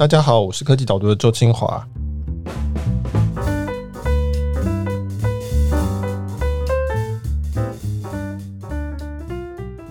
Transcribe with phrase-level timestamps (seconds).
[0.00, 1.86] 大家好，我是科技导读的周清华。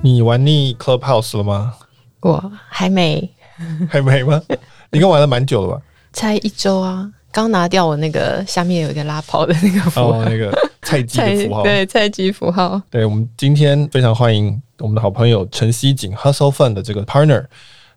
[0.01, 1.75] 你玩腻 Clubhouse 了吗？
[2.21, 3.31] 我还没，
[3.87, 4.41] 还没吗？
[4.89, 5.81] 你刚玩了蛮久了吧？
[6.11, 10.51] 才一周啊，刚拿掉我那个下面有一个拉炮的那个符号，哦、那个
[10.81, 12.81] 菜鸡的符号，对，菜鸡符号。
[12.89, 17.45] 对，我们今天非常欢迎我们的好朋友陈希景 Hustle Fund 的这个 partner。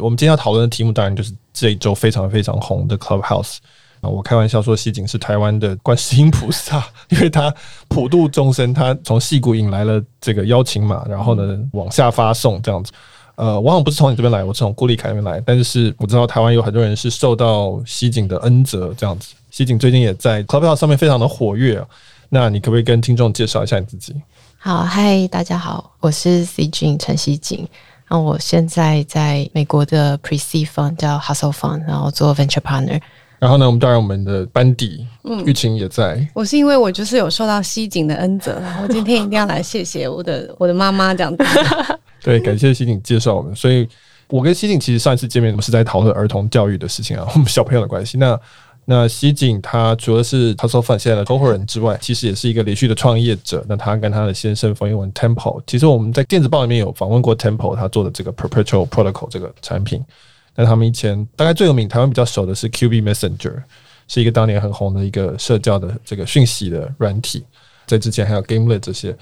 [0.03, 3.59] 我们今天要讨论的题目，当然就是这一周非常非常红的 Clubhouse。
[4.01, 7.55] 啊，我开玩笑说，西景是台湾的观世音菩萨，因为他
[7.87, 12.91] 普度众生，他从戏谷引来了这个邀请码，然后呢往下发送这样子。
[13.37, 19.35] 呃，我好像不是从你这边来，我是从郭立凯那边来，但是我知道台湾有很多人是受到西景的恩泽这样子。
[19.51, 21.87] 西景最近也在 Clubhouse 上面非常的活跃啊，
[22.29, 24.15] 那你可不可以跟听众介绍一下你自己？
[24.59, 27.69] 好，嗨，大家好，我是 C 君陈西景。
[28.13, 33.01] 那我现在在美国的 Pre-Seed Fund 叫 Hustle Fund，然后做 Venture Partner。
[33.39, 36.29] 然后呢，我们当然我们的班底，嗯，玉琴也在。
[36.35, 41.43] 我是因为我就是有受到西景的恩泽， 然后今天一定要来谢谢我的我的妈妈这样子。
[42.23, 43.57] 对，感谢西景介绍我们。
[43.57, 43.89] 所以，
[44.29, 48.19] 我跟西景其实上一次见面，我们是在讨论儿童教育的事情啊，我们小朋友的关系。
[48.19, 48.39] 那
[48.85, 53.65] 那西景他除了是 Hustle Fund 现在的合伙人之外，其实也是一个连续的创业者。
[53.69, 60.05] 那他跟他的先生冯英文 Temple，其实我们在电子报里面有访问过 Temple 他做的这个 Perpetual Protocol 这个产品。
[60.55, 63.63] 那他们以前大概最有名，台湾比较熟的是 QB Messenger，
[64.09, 67.45] 是一个当年很红的一个社交的这个讯息的软体。
[67.87, 69.17] 在之前还有 Gamelet 这些。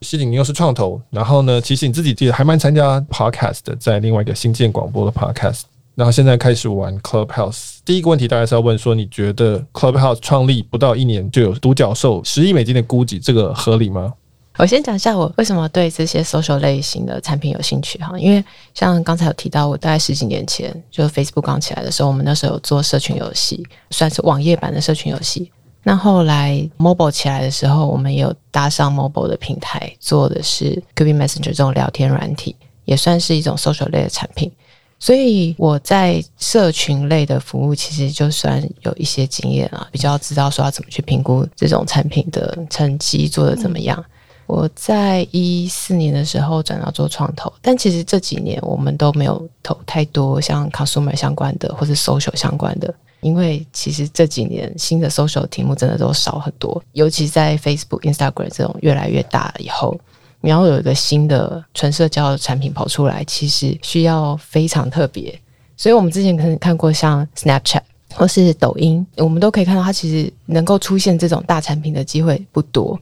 [0.00, 5.62] 西景你又是创投，然后呢，其实你自己记得还蛮参加 Podcast，在另外一个新建广播的 Podcast。
[5.94, 14.12] 然后现在开始玩 Clubhouse，第一个问题大概是要问说，你觉得 Clubhouse 创立不到一年就有独角兽十亿美金的估计，这个合理吗？
[14.56, 25.50] 我先讲一下我为什么对这些 social 类型的产品有兴趣哈，因为像刚才有提到，我大概十几年前就 Facebook 刚起来的时候，我们那时候有做社群游戏，算是网页版的社群游戏。
[25.82, 34.50] 那后来 mobile 起来的时候，我们也有搭上 mobile 的平台，做的是 QB Messenger 这种聊天软体，也算是一种 social 类的产品。
[34.98, 44.02] 所以我在社群类的服务，其实就算有一些经验啊，比较知道说要怎么去评估这种产品的成绩做得怎么样。
[44.46, 59.98] 我在一四年的时候转到做创投，但其实这几年我们都没有投太多像 consumer 相关的或是 social 相关的，因为其实这几年新的 social 题目真的都少很多，尤其在 Facebook、Instagram 这种越来越大了以后。
[60.44, 65.34] 你要有一个新的纯社交的产品跑出来，其实需要非常特别。
[65.74, 67.80] 所以我们之前可能看过像 Snapchat
[68.12, 73.00] 或是抖音，我们都可以看到它其实能够出现这种大产品的机会不多。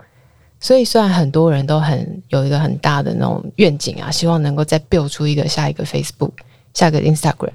[0.60, 6.31] 所以虽然很多人都很有一个很大的那种愿景啊，希望能够再 build 出一个下一个 Facebook、
[6.72, 7.50] 下一个 Instagram，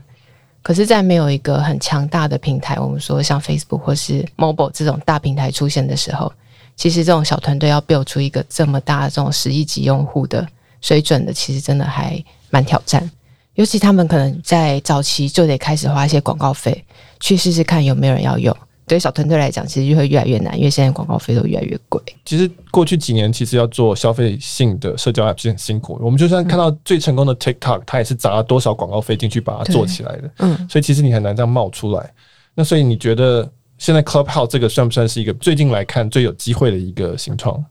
[0.61, 6.29] 可是，在没有一个很强大的平台，我们说像 Facebook 或是 Mobile 这种大平台出现的时候。
[6.77, 10.47] 其实这种小团队要 build 出一个这么大的这种十亿级用户的
[10.79, 13.09] 水准的，其实真的还蛮挑战。
[13.55, 16.85] 尤其他们可能在早期就得开始花一些广告费，
[17.19, 18.55] 去试试看有没有人要用。
[18.85, 21.99] 对小团队来讲，其实就会越来越难，因为现在广告费都越来越贵。
[22.23, 25.99] 其实过去几年，其实要做消费性的社交 app 是很辛苦。
[25.99, 30.31] 我们就算看到最成功的 TikTok，它也是砸了多少广告费进去把它做起来的。
[30.37, 32.13] 嗯，所以其实你很难这样冒出来。
[32.53, 33.51] 那所以你觉得？
[33.77, 37.63] 现在 Clubhouse 这个算不算是一个最近来看最有机会的一个新创？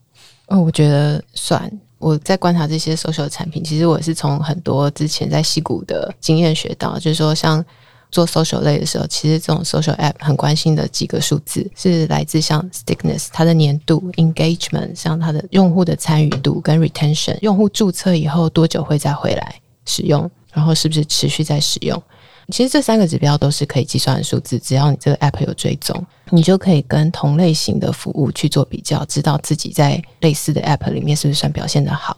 [0.46, 1.70] 哦，我觉得算。
[1.98, 7.64] 我在观察这些 social 产品，其实我是从很多之前在西谷的经验学到，就是说像
[8.10, 19.54] 做 social 类的时候，其实这种 social app 很关心的几个数字是来自像 Stickness 它的粘度、engagement 像它的用户的参与度跟 retention，用户注册以后多久会再回来
[19.86, 22.00] 使用，然后是不是持续在使用。
[22.48, 32.16] 其实这三个指标都是可以计算的数字，只要你这个 app 有追踪，你就可以跟同类型的服务去做比较，知道自己在类似的 app 里面是不是算表现的好。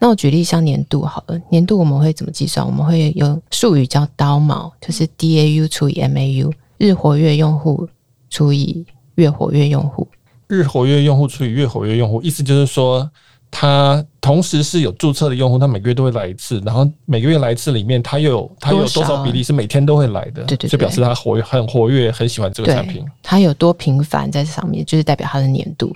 [0.00, 2.66] 那我举例像年度好了，年度我们会怎么计算？
[2.66, 7.88] 我们会有术语叫刀毛，就是 DAU 除以 MAU，日活跃用户
[8.30, 10.08] 除以月活跃用户。
[10.48, 13.08] 日活跃用户除以月活跃用户，意思就是说。
[13.50, 20.44] 他同时是有注册的用户，他每个月都会来一次，然后每个月来一次里面，他又有他有多少比例是每天都会来的？
[20.44, 23.04] 对对，就表示他活跃很活跃，很喜欢这个产品。
[23.22, 25.92] 他有多频繁在上面，就是代表他的年度。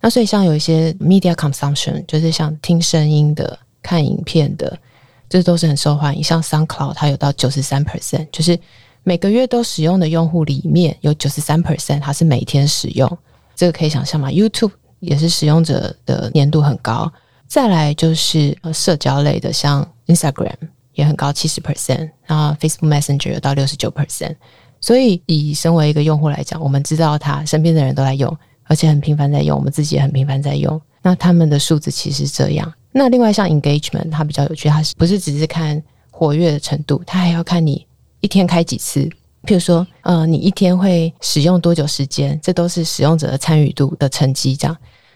[0.00, 4.76] 那所以像有一些 media consumption，就是像听声音的、看影片的，
[5.28, 6.24] 这都是很受欢迎。
[6.24, 8.58] 像 SoundCloud，它有到九十三 percent，就是
[9.02, 13.18] 每个月都使用的用户里面有九十三 percent，它是每天使用。
[13.54, 14.72] 这个可以想象吗？YouTube。
[15.04, 17.12] 也是使用者的粘度很高，
[17.46, 20.56] 再来就是呃社交类的，像 Instagram
[20.94, 24.36] 也很高，七十 percent，然后 Facebook Messenger 有到六十九 percent，
[24.80, 30.80] 所以以身为一个用户来讲，我们知道他身边的人都在用，而且很频繁在用，我们自己也很频繁在用。
[31.02, 32.72] 那他们的数字其实这样。
[32.90, 37.02] 那另外像 engagement，它比较有趣，它是不是只是看活跃的程度？
[37.06, 37.86] 它还要看你
[38.20, 39.00] 一天开几次。
[39.42, 42.40] 譬如说，呃，你一天会使用多久时间？
[42.42, 44.56] 这都是使用者的参与度的成绩。
[44.56, 44.74] 这样。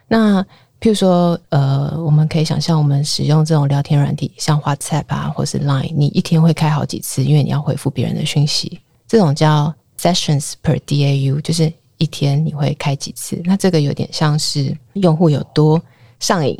[0.09, 0.43] 那
[0.81, 8.81] 譬如说，呃，我们可以想象，我们使用这种聊天软体，像 WhatsApp 啊，或是 Line，你一天会开好几次，因为你要回复别人的讯息。
[9.07, 13.41] 这种叫 sessions per DAU，就是一天你会开几次。
[13.45, 15.81] 那这个有点像是用户有多
[16.19, 16.59] 上瘾。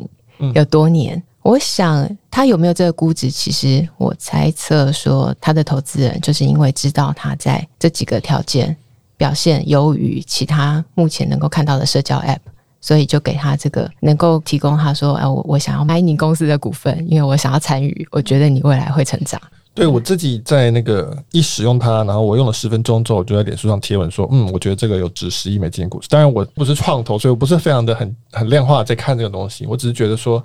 [0.55, 3.29] 有多年，嗯、我想他有没有这个估值？
[3.29, 8.73] 其实我猜测说，他的投资人就是因为知道他在这几个条件
[9.17, 12.39] 表现优于其他目前能够看到的社交 App，
[12.81, 19.39] 所以就给他这个能够提供他说：“哎，我我想要买你公司的股份，因为我想要参与，我觉得你未来会成长。”
[19.73, 26.07] 对，我自己在那个一使用它，然后我用了十分钟之后，我就在脸书上贴文说，嗯，我觉得这个有值十亿美金的股市。
[26.09, 29.65] 当然我不是创投，所以我不是非常的很 很量化在看这个东西。
[29.65, 30.43] 我只是觉得说，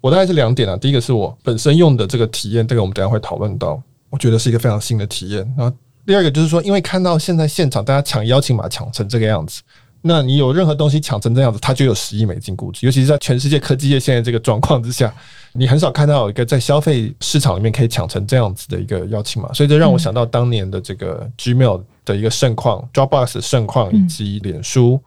[0.00, 0.76] 我大概是两点啊。
[0.76, 5.38] 第一个是我本身用的这个体验，这个我们等下会讨论到，我觉得是一个非常新的体验。
[5.58, 9.60] 然后第二个就是说，因为看到现在现场大家抢邀请码抢成这个样子。
[10.02, 12.86] 那你有任何东西抢成这样子，它就有十亿美金估值。
[12.86, 15.12] 尤其是在全世界科技业现在这个状况之下，
[15.52, 19.52] 你很少看到有一个在消费市场里面可以抢成这样子的一个邀请码。
[19.52, 24.98] 所以这让我想到当年的这个 Gmail 的一个盛况、Dropbox 的盛况，以及脸书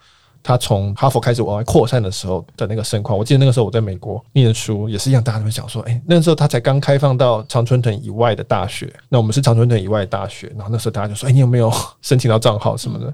[0.44, 3.18] 它从哈佛开始往外扩散的时候的那个盛况。
[3.18, 8.94] 我记得那个时候我在美国念书也是一样，大家都会讲说，哎，那时候它才刚开放到常春藤以外的大学。
[9.10, 11.74] 那我们是常春藤以外的大学，然后那时候大家就说，哎，你有没有
[12.04, 13.12] 申请到账号什么的？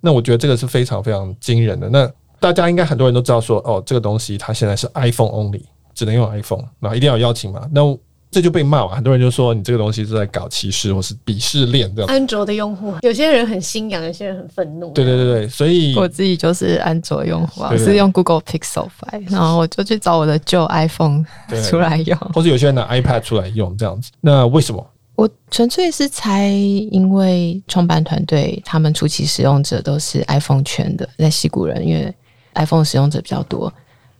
[0.00, 1.88] 那我觉得这个是非常非常惊人的。
[1.88, 2.10] 那
[2.40, 5.62] 大家应该很多人都知道说，哦，这个东西它现在是 iPhone only，
[5.94, 7.66] 只能用 iPhone，然后一定要有邀请嘛。
[7.72, 7.82] 那
[8.30, 12.10] 这就被骂嘛，很多人就说你这个东西是在搞歧视或是鄙视链这样。
[12.10, 14.92] 安卓的用户，有些人很心痒，有些人很愤怒。
[14.92, 21.24] 对对对对，所以我自己就是安卓用户啊，我是用 Google Pixel 5， 然后我就去找我的旧 iPhone
[21.70, 24.10] 出来用，或是有些人拿 iPad 出来用这样子。
[24.20, 24.86] 那为什么？
[25.18, 32.14] 我纯粹是猜，因为创办团队他们初期使用者都是 iPhone 圈的，在西谷人，因为
[32.54, 33.72] iPhone 使用者比较多。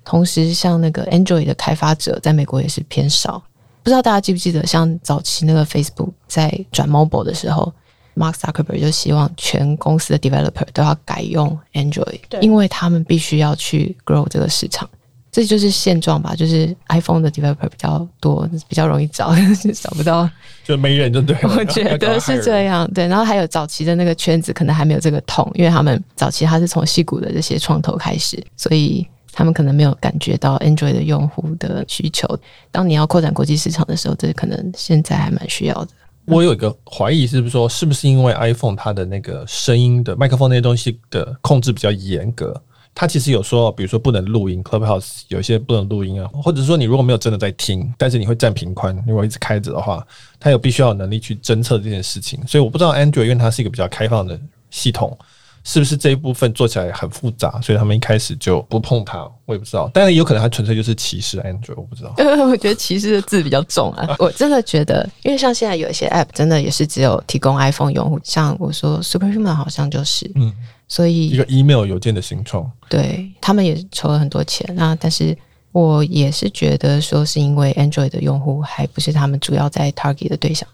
[0.04, 3.40] 同时，像那个 Android 的开发者在美国也是偏少。
[3.84, 7.72] 不知道大家记不记得，像早期那个 Facebook 在转 Mobile 的时候
[8.16, 14.90] ，Mark Zuckerberg 就希望全公司的 Developer 都要改用 Android，因为他们必须要去 grow 这个市场。
[15.38, 19.32] 这就是现状吧，就是 iPhone 的 developer 比较多，比较容易找，
[19.72, 20.28] 找不到
[20.64, 21.36] 就没人，就对。
[21.46, 23.06] 我觉得是这样，对。
[23.06, 32.26] 然后还有早期的那个圈子，可能还没有这个痛，因为他们早期他是从矽谷的这些创投开始，所以他们可能没有感觉到 Android 的用户的需求。
[32.72, 35.88] 当你要扩展国际市场的时候，这可能现在还蛮需要的。
[36.24, 42.60] 我有一个怀疑，是不是说，是不是因为 iPhone 它的那个声音的麦克风那些东西的控制比较严格？
[43.00, 50.04] 他其实有说，比如说不能录音，Clubhouse 有一些不能录音啊，或者说你如果没有真的在听，但是你会占频宽，如果一直开着的话，
[50.40, 52.44] 它有必须要有能力去侦测这件事情。
[52.44, 54.36] 所以我不知道 Android 因为它是一个比较开放的
[54.72, 55.16] 系统，
[55.62, 59.88] 是不是这一部分做起来很复杂，所以他们一开始就不碰它，我也不知道。
[59.94, 62.12] 但是有可能它纯粹就是歧视 Android，我不知道。
[62.50, 70.52] 我觉得歧视的字比较重啊， 我真的觉得，因为像现在有一些 App 真的也是只有提供 iPhone 用户，像我说 Superhuman 好像就是，嗯。
[70.88, 74.96] 所以一个 email 邮件的形状，对他们也筹了很多钱啊。
[74.98, 75.36] 但是
[75.72, 80.66] 我也是觉得说，是因为 Android 的用户还不是他们主要在 target 的对象。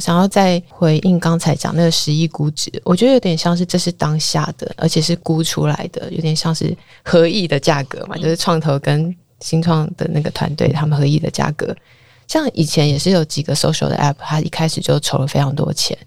[0.00, 11.74] 想要再回应刚才讲那个十亿估值，我觉得有点像是这是当下的，而且是估出来的，有点像是合意的价格嘛，就是创投跟新创的那个团队他们合意的价格。
[12.28, 15.98] 像以前也是有几个 social 的 app，它一开始就筹了非常多钱。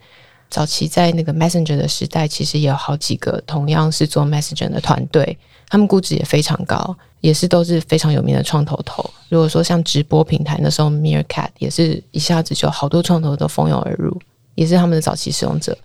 [0.53, 5.35] 早期在那个 Messenger 的时代，其实也有好几个同样是做 Messenger 的团队，
[5.67, 9.03] 他们估值也非常高，也是都是非常有名的创投头。
[9.29, 14.15] 如果说像直播平台，那时候 Meerkat 也是一下子就好多创投都蜂拥而入，
[14.53, 15.75] 也是他们的早期使用者。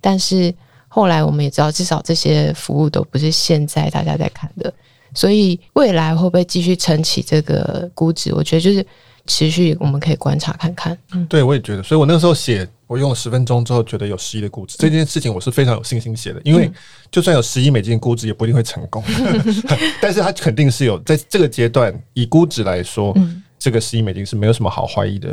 [0.00, 0.52] 但是
[0.88, 4.74] 后来我们也知道，至少这些服务都不是现在大家在看的，
[5.14, 8.34] 所以未来会不会继续撑起这个估值？
[8.34, 8.84] 我觉得就是。
[9.28, 10.98] 持续，我们可以观察看看。
[11.12, 11.82] 嗯，对，我也觉得。
[11.82, 16.40] 所以我那个时候写，我用了十分钟之后，觉得有十亿的估值，这件事情我是非常有信心写的。
[16.44, 16.68] 因为
[17.10, 19.04] 就算有十亿美金的估值，也不一定会成功。
[20.02, 23.16] 但是它肯定是有，在这个阶段以估值来说，
[23.58, 25.30] 这个十亿美金是没有什么好怀疑的。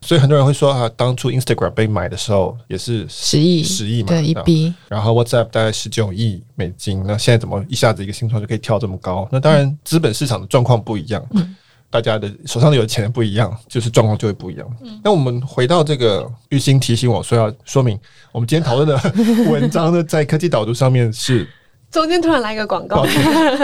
[0.00, 4.74] 所以很多人会说啊，当初 Instagram 被买的时候也是十亿，十亿嘛，对，一笔。
[4.86, 9.26] 然后 WhatsApp 大概十九亿美金，那现在怎么一下子一个新创就可以跳这么高？
[9.32, 11.26] 那当然，资本市场的状况不一样。
[11.94, 14.66] 大家的手上有的钱不一样，就是状况就会不一样。
[14.82, 17.96] 嗯，那我们回到这个玉兴提醒我说要说明，
[18.32, 19.00] 我们今天讨论的
[19.48, 21.48] 文章呢，在科技导读上面是。
[21.94, 23.06] 中间突然来一个广告，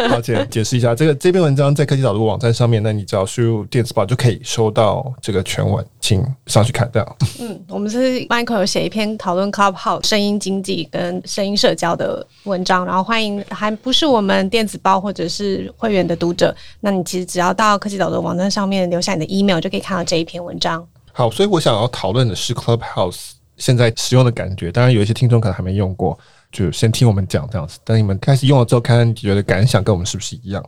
[0.09, 7.17] 抱歉，解释一下，这个这篇文章在科技导读网站上面，那你只要输入电子报就可以收到这个全文，请上去看到。
[7.41, 20.87] 嗯，我们是 Michael 有写一篇讨论 Clubhouse 声音经济跟声音社交的文章，然后欢迎还不是我们电子报或者是会员的读者，那你其实只要到科技导读网站上面留下你的 email 就可以看到这一篇文章。
[21.11, 26.17] 好，所以我想要讨论的是 Clubhouse 现在使用的感觉，当然有一些听众可能还没用过。
[26.53, 30.65] 就先听我们讲这样子，等你们开始用了之后，看看觉得感想跟我们是不是一样。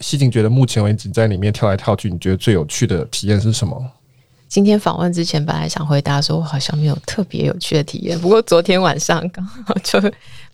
[0.00, 3.82] 西景觉得目前为止在里面跳来跳去，你觉得最有趣的体验是什么？
[4.48, 10.00] 今天访问之前本来想回答说，我好像没有特别有趣的体验，不过昨天晚上刚好就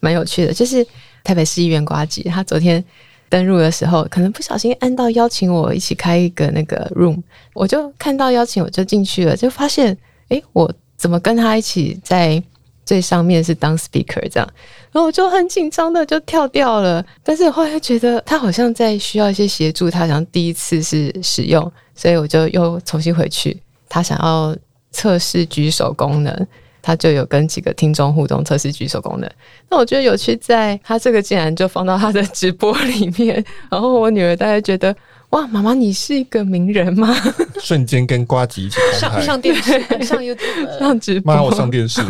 [0.00, 0.86] 蛮有趣的，就是
[1.22, 2.82] 台北市议员瓜吉，他昨天
[3.28, 7.22] 登入的时候，可能不小心按到邀请我一起开一个那个 room，
[7.52, 9.96] 我就看到邀请我就进去了，就发现
[10.28, 12.42] 哎、我怎么跟他一起在。
[12.84, 14.48] 最上面是当 speaker 这样，
[14.90, 17.04] 然后我就很紧张的就跳掉了。
[17.22, 23.56] 但是后来觉得他好像在需要一些协助，他好像第一次是使用，所以我就又重新回去。
[23.88, 24.56] 他想要
[24.90, 26.46] 测试举手功能，
[26.80, 29.30] 他就有跟几个听众互动测试举手功能。
[29.70, 34.94] 那我觉得有趣在，他这个竟然就放到他的直播里面， 然后我女儿大概觉得
[35.30, 37.14] 哇，妈妈你是一个名人吗？
[37.60, 42.02] 瞬间跟瓜吉一起上上电视，上 YouTube，上直播，妈，我上电视。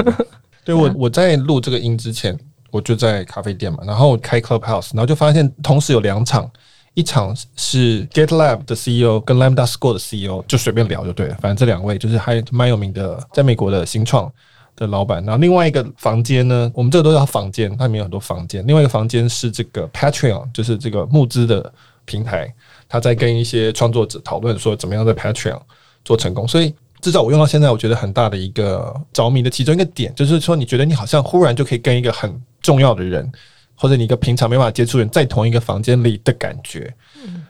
[0.64, 2.38] 对我，我在录这个音之前，
[2.70, 6.48] 我就在咖啡店嘛，然后开 Clubhouse，然后就发现同时有两场，
[6.94, 14.30] 一场是 GitLab 的 CEO 跟 Lambda School 的 CEO，就随便聊就对了，反正这两位就是还蛮有名的，在美国的新创
[14.76, 15.24] 的老板。
[15.24, 18.64] 然后另外一个房间呢，我们这个都叫房间，它里面有很多房间。
[18.66, 21.72] 另外一个房间是这个 Patreon，就是这个募资的
[22.04, 22.54] 平台，
[22.88, 25.60] 他在跟一些创作者讨论说怎么样在 Patreon
[26.04, 26.72] 做成功，所以。
[27.02, 32.32] 至少我用到现在，我觉得很大的一个着迷的其中一个点，就是说，你觉得你好像忽然就可以跟一个很
[32.62, 33.30] 重要的人，
[33.74, 36.94] 或者你一个平常没办法接触的人，在同一个房间里的感觉。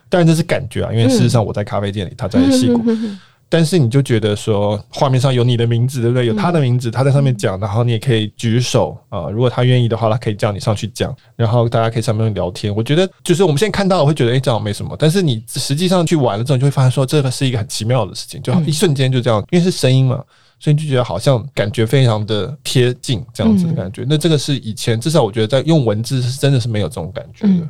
[0.09, 2.83] 当然这是感觉啊，因为事实上我在咖啡店里，他在戏谷。
[3.53, 6.25] 但是你就觉得说，画面上有你的名字，对不对？
[6.25, 9.29] 有他的名字，他在上面讲，然后你也可以举手啊、呃。
[9.29, 12.75] 如果他愿意的话，他可以叫你上去讲，然后大家可以上面聊天。
[12.75, 14.95] 我觉得就是我们现在看到，我会觉得哎，这样没什么。
[14.97, 20.15] 但是你实际上去玩了之后，你就会发现说，这个是一个很奇妙的事情，就一瞬间就这样，因为是声音嘛，
[20.59, 24.03] 所以你就觉得好像感觉非常的贴近这样子的感觉。
[24.09, 27.69] 那这个是以前至少我觉得在用文字是真的是没有这种感觉的。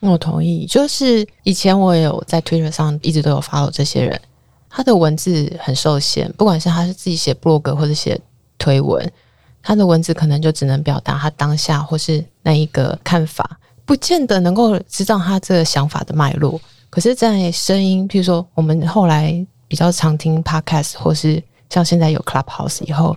[0.00, 4.18] 我同意，就是以前我也有在 Twitter 上一直都有 follow 这些人。
[4.72, 8.18] 他的文字很受限，不管是他是自己写 blog 或者写
[8.56, 9.12] 推文，
[9.60, 16.60] 他的文字可能就只能表达他当下或是那一个看法，不见得能够知道他这个想法的脉络。
[16.88, 23.16] 可是，在声音，譬如说我们后来比较常听 Podcast，或是像现在有 Clubhouse 以后，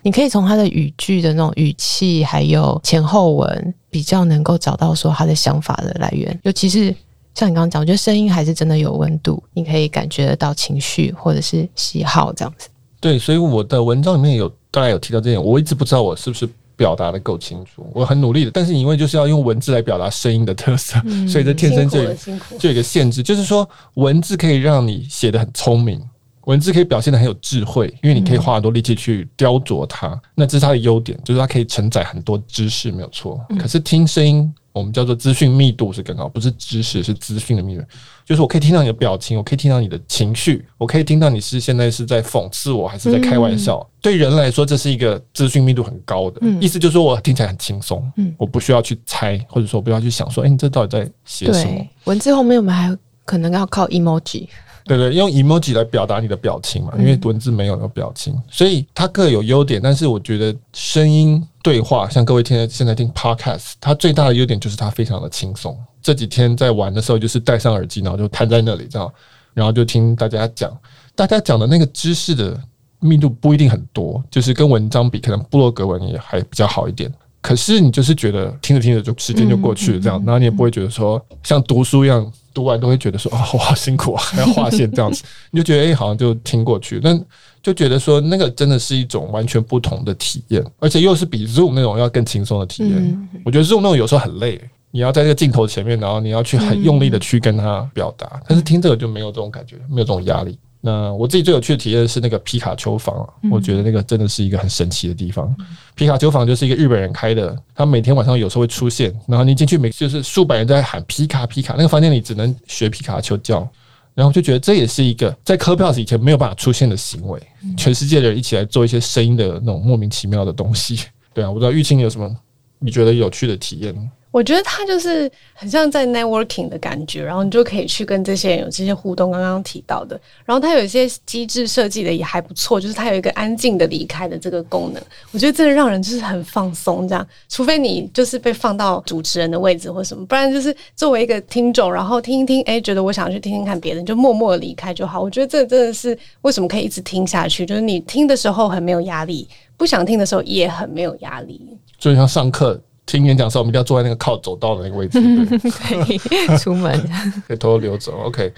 [0.00, 6.94] 你可以从他的语句的那种语气，还有前后文，比较能够找到说他的想法的来源，尤其是。
[7.34, 12.68] 像你刚刚讲，我觉得声音还是真的有温度，你可以感觉得到情绪或者是喜好这样子。
[13.00, 22.14] 对，所以我的文章里面有大概有提到这点，我一直不知道我是不是表达的够清楚，我很努力的，但是因为就是要用文字来表达声音的特色，嗯、 所以这天生就有
[22.58, 26.00] 就有一个限制，就是说文字可以让你写的很聪明，
[26.44, 33.38] 文字可以表现的很有智慧，因为你可以花很多力气去雕琢它，嗯、那这是它的优点，就是它可以承载很多知识，没有错。
[33.58, 34.54] 可是听声音。
[34.74, 37.82] 我们叫做资讯密度是更高，不是知识，是资讯的密度。
[38.24, 43.78] 就是我可以听到你的表情，我可以听到你的情绪，我可以听到你是现在是在讽刺我还是在开玩笑。
[43.78, 51.86] 嗯、对人来说，这是一个资讯密度很高的、嗯、意思，就是说我听起来很轻松，嗯，我不需要去猜，或者说我不要去想说，哎，你这到底在写什么？
[52.04, 54.48] 文字后面我们还可能要靠 emoji。
[54.86, 59.80] 对对，用 emoji 来表达你的表情嘛，因为文字没有那个表情，所以它各有优点。
[59.82, 65.74] 但是我觉得声音对话，像各位听现在听 podcast，它最大的优点就是它非常的轻松。
[66.02, 69.10] 这几天在玩的时候，就是戴上耳机，然后就瘫在那里，这样，
[69.54, 70.70] 然后就听大家讲，
[71.14, 72.54] 大家讲的那个知识的
[73.00, 77.10] 密度不一定很多，就是跟文章比，可能布洛格文也还比较好一点。
[77.40, 82.30] 可是你就是觉得听着听着就时间就过去了，这样，然后你也不会觉得说像读书一样。
[82.54, 87.20] 读完都会觉得说，哦，我好辛苦啊，还 要划线这样子，你就觉得哎，好像就听过去，但
[87.60, 93.28] 就觉得说那个真的是一种完全不同的体验，而且又是比 Zoom 那种要更轻松的体验。
[93.44, 100.56] 我觉得 Zoom 那种有时候很累，你要在这个镜头前面，然后你要去很用力的去跟他表达，但是听这个就没有这种感觉，没有这种压力。
[100.86, 105.56] 那我自己最有趣的体验是那个皮卡丘房，我觉得那个真的是一个很神奇的地方。
[105.94, 113.66] 皮卡丘房就是一个日本人开的，他每天晚上有时候会出现，然后你进去，每就是数百人在喊皮卡皮卡，那个房间里只能学皮卡丘叫，
[114.12, 117.40] 然后就觉得这也是一个在 Clubhouse 以前没有办法出现的行为，
[117.78, 121.00] 全世界的人一起来做一些声音的那种莫名其妙的东西。
[121.32, 122.30] 对啊，我不知道玉清有什么
[122.78, 124.10] 你觉得有趣的体验。
[124.34, 129.30] 我觉得它就是很像在 networking 的感觉，然后你就可以去跟这些人有这些互动。
[129.30, 135.00] 刚刚提到的，然后它有一些机制设计的也还不错，就是它有一个安静的离开的这个功能。
[135.30, 145.22] 我觉得真的让人就是很放松，这样，除非你就是被放到主持人的位置或什么，不然就是作为一个听众，然后听一听，哎，觉得我想去听听看别人，就默默离开就好。
[145.22, 152.82] 我觉得这真的是为什么可以一直听下去，就是你听的时候很没有压力，不想听的时候也很没有压力，就像上课。
[153.06, 156.98] 听演讲的时候，我们一定要坐在那个靠走道的那个位置， 对可以出门，
[157.46, 158.16] 可以偷偷溜走。
[158.24, 158.52] OK，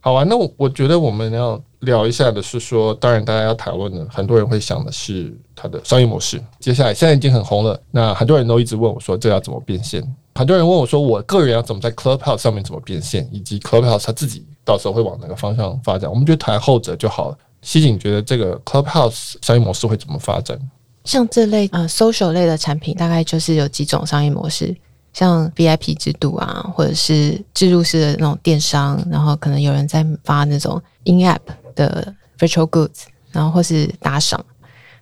[0.00, 0.24] 好啊。
[0.28, 6.42] 那我我觉得我们要聊一下的是说，当然大家要讨论的，很多人会想的是它的商业模式。
[6.58, 10.02] 接下来现在已经很红了，那很多人都一直问我说，这要怎么变现？
[10.34, 16.10] 很多人问我说，我个人要怎么在 Clubhouse 上面怎么变现，以及 Clubhouse 它自己到时候会往哪个方向发展？
[16.10, 17.38] 我们就谈后者就好了。
[17.60, 20.58] 西景觉得这个 Clubhouse 商业模式会怎么发展？
[21.04, 24.74] 像这类呃 social 类的产品，大概就是有几种商业模式，
[25.12, 31.40] 像 VIP 制度啊，或者是置入式的那种电商，然后可能有人在发那种 in app
[31.74, 34.44] 的 virtual goods，然后或是打赏。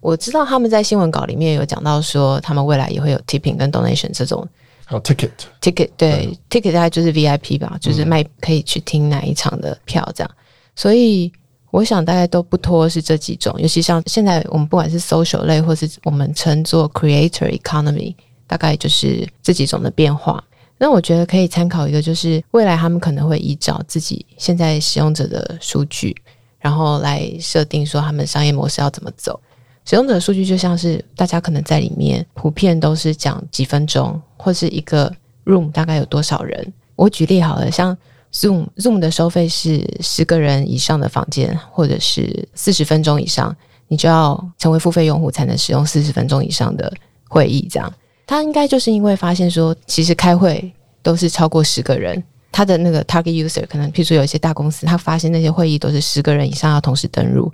[0.01, 4.47] 我知道他们在新闻稿里面有讲到说，他们未来也会有 tipping 跟 donation 这种，
[4.87, 5.31] 还有 ticket
[5.61, 10.31] ticket 对、嗯、ticket 大概就是 VIP 吧，就是卖可以去听哪一场的票这样，
[10.75, 11.31] 所以。
[11.71, 18.15] 我想大概都不脱是这几种，尤其像现在我们不管是 social 类，或是我们称作 creator economy，
[18.47, 20.43] 大概就是这几种的变化。
[20.79, 26.17] 那我觉得可以参考一个，就是未来他们可能会依照自己现在使用者的数据，
[26.59, 29.39] 然后来设定说他们商业模式要怎么走。
[29.85, 35.13] 使用者数据就像是大家可能在里面普遍都是讲几分钟，或是一个
[35.45, 36.73] room 大概有多少人。
[36.97, 37.97] 我举例好了，像。
[38.33, 43.55] Zoom Zoom 的收费是十个人以上的房间，或者是四十分钟以上，
[43.89, 46.93] 你就要成为付费用户才能使用四十分钟以上的
[47.29, 47.67] 会议。
[47.71, 47.93] 这样，
[48.27, 50.73] 他应该就是因为发现说，其实开会
[51.03, 52.23] 都是超过十个人，
[52.53, 57.51] 他的那个 target user 可能，譬如说有一些大公司，他发现那些会议都是十个人以上要同时登入，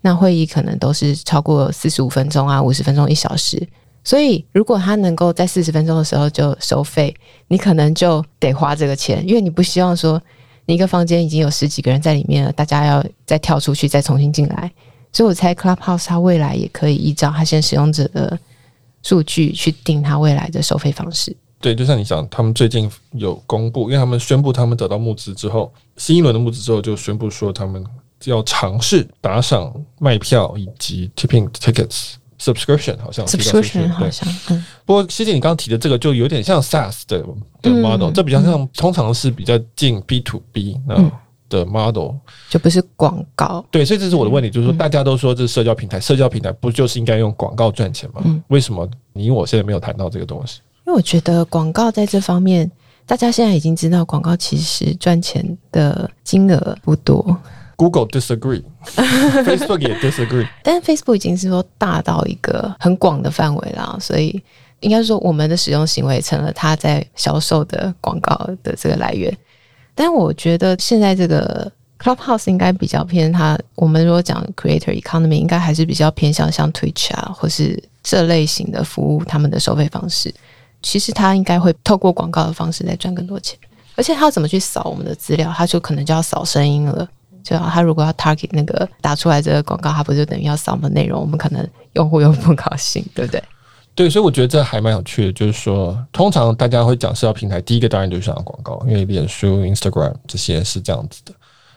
[0.00, 3.66] 那会议可能都是超过四十五分钟啊，五十分钟一小时。
[4.04, 7.14] 所以，如果他能够在四十分钟的时候就收费，
[7.48, 10.20] 你可能就得花这个钱，因为你不希望说
[10.64, 14.70] 你一个房间已经有十几个人在里面了，大家要再跳出去再重新进来。
[15.12, 18.38] 所以我猜 Clubhouse 它未来也可以依照它现在使用者的
[19.02, 21.36] 数据去定它未来的收费方式。
[21.60, 27.84] 对，就像你讲，他们最近有公布，因为他们宣布他们得到募资之后，新一轮的募资之后，就宣布说他们
[28.24, 32.14] 要尝试打赏、卖票以及 tipping tickets。
[32.40, 34.64] Subscription 好像 Subscription 好像，嗯。
[34.84, 37.24] 不过，希姐你刚刚提的这个就有点像 SaaS 的
[37.60, 40.94] 的 model，、嗯、这比较像，通常是比较近 B to B 那
[41.48, 43.64] 的 model，、嗯、就不是广告。
[43.70, 48.22] 对，所以这是我的问题，就是说大家都说这是社交平台，社交平台不就是应该用广告赚钱吗？
[48.24, 50.60] 嗯、为什么你我现在没有谈到这个东西？
[50.86, 52.70] 因为我觉得广告在这方面，
[53.04, 57.36] 大家现在已经知道，广告其实赚钱的金额不多。
[57.78, 64.42] Google disagree，Facebook 也 disagree， 但 Facebook 已经是说大到一个很广的范围了，所以
[64.80, 69.32] 应该说我们的使用行为成了它在销售的广告的这个来源。
[69.94, 80.34] 但我觉得现在这个 Clubhouse 应该比较偏它，我们如果讲 Creator Economy，应该还是比较偏向像 Twitch 啊，或是这类型的服务，他们的收费方式，
[80.82, 83.56] 其实它应该会透过广告的方式来赚更多钱。
[83.94, 87.08] 而且它要怎么去扫我们的资料，它就可能就要扫声音了。
[87.48, 91.18] 就他如果要 target 那个打出来这个广告，他不就等于要扫我们内容？
[91.18, 93.42] 我们可能用户又不高兴，对不对？
[93.94, 95.32] 对，所以我觉得这还蛮有趣的。
[95.32, 101.32] 就是说，通常大家会讲社交平台，第一个当然就是想要广告，因为脸书、Instagram 这些是这样子的。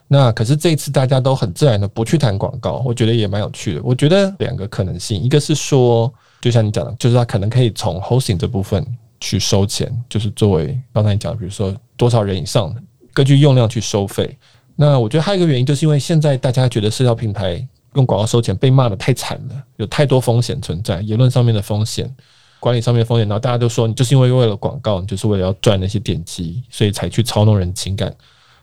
[0.09, 3.81] 那可是这一次大家都很自然的不去谈广告，我觉得也蛮有趣的。
[3.81, 8.85] 我觉得两个可能性，一个是说，就像你讲的，就是他可能可以从 hosting 这部分
[9.21, 12.75] 去收钱，就是作为刚才你讲，比如说多少人以上，
[13.13, 14.37] 根据用量去收费。
[14.81, 17.63] 那我觉得还有一个原因，就是因为现在大家觉得社交平台
[17.93, 22.11] 用广告收钱被骂的太惨了，有太多风险存在，言论上面的风险，
[22.59, 28.11] 管理上面的风险，然后大家都说你就是因为为了广告，你就是为了要赚那些点击，所以才去操弄人情感，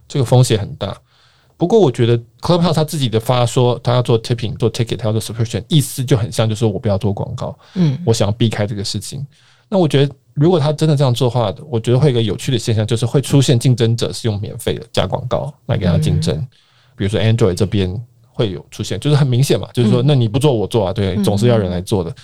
[0.08, 0.92] 这个风险很大。
[1.56, 9.24] 不过我觉得 Clubhouse 他自己的发说，他要做 tipping 做 ticket，他要做 subscription，意思就很像，就是说我不要做广告，嗯，我想要避开这个事情。
[9.68, 10.12] 那我觉得。
[10.40, 16.36] 如果他真的这样做的话，我觉得会有一个有趣的现象，就是会出现竞争者是用免费的加广告来跟他竞争。
[16.96, 17.94] 比如说 Android 这边
[18.30, 22.14] 会有出现，就是很明显嘛，就是说那你不做我做啊，对，总是要人来做的。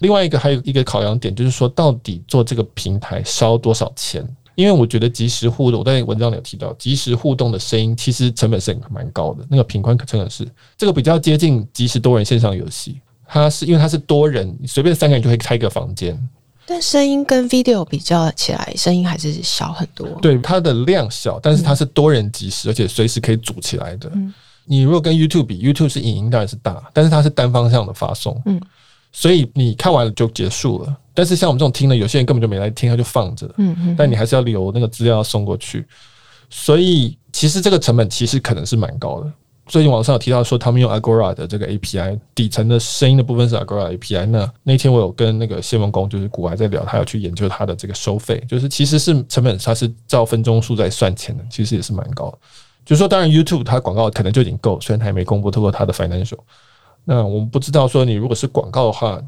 [0.00, 4.26] 另外一个还有一个考量点，就是说到底做这个平台烧多少钱？
[4.56, 16.16] 因为我觉得即时互动，我在文章里有提到，即时互动的声音其实成本是蛮高的，那个频宽可真的是这个比较接近即时多人线上游戏，它是因为它是多人，随便三个人就可以开一个房间。
[16.66, 20.08] 但声音跟 video 比较起来，声音还是小很多。
[20.22, 24.10] 对，它的量小，但是它是多人即时，而且随时可以组起来的。
[24.14, 24.32] 嗯，
[24.64, 28.40] 你如果跟 YouTube 比，YouTube 是影音当然是大，但是它是单方向的发送。
[28.46, 28.60] 嗯，
[29.12, 30.96] 所以你看完了就结束了。
[31.12, 33.46] 但是像我们这种听的，有些人根本就没来听，他就放着。
[33.58, 33.94] 嗯嗯。
[33.96, 35.86] 但你还是要留那个资料要送过去，
[36.48, 39.32] 所以其实这个成本其实可能是蛮高的。
[39.66, 44.26] 最近网上有提到说，他们用 Agora 的这个 API 底层的声音的部分是 Agora API。
[44.26, 52.38] 那那天我有跟那个谢文公，就是股癌在聊，他要去研究他的这个收费，就是其实是成本，它是照分钟数在算钱的，其实也是蛮高的。
[52.84, 56.38] 就是说，当然 YouTube 它广告可能就已经够，虽然他还没公布透过它的 financial。
[57.04, 59.18] 那我们不知道说，你如果是广告的话，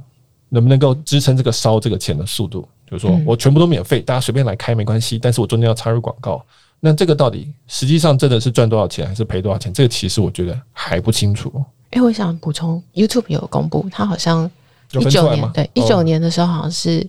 [0.51, 2.69] 能不能够支撑这个烧这个钱的速度？
[2.91, 6.45] 就是说我全部都免费，大家随便来开没关系，但是我中间要插入广告。
[6.81, 9.73] 那这个到底实际上真的是赚多少钱，还是赔多少钱？
[9.73, 11.53] 这个其实我觉得还不清楚。
[11.91, 14.49] 哎，我想补充，YouTube 有公布，它好像
[14.93, 17.07] 一九年对一九年的时候好像是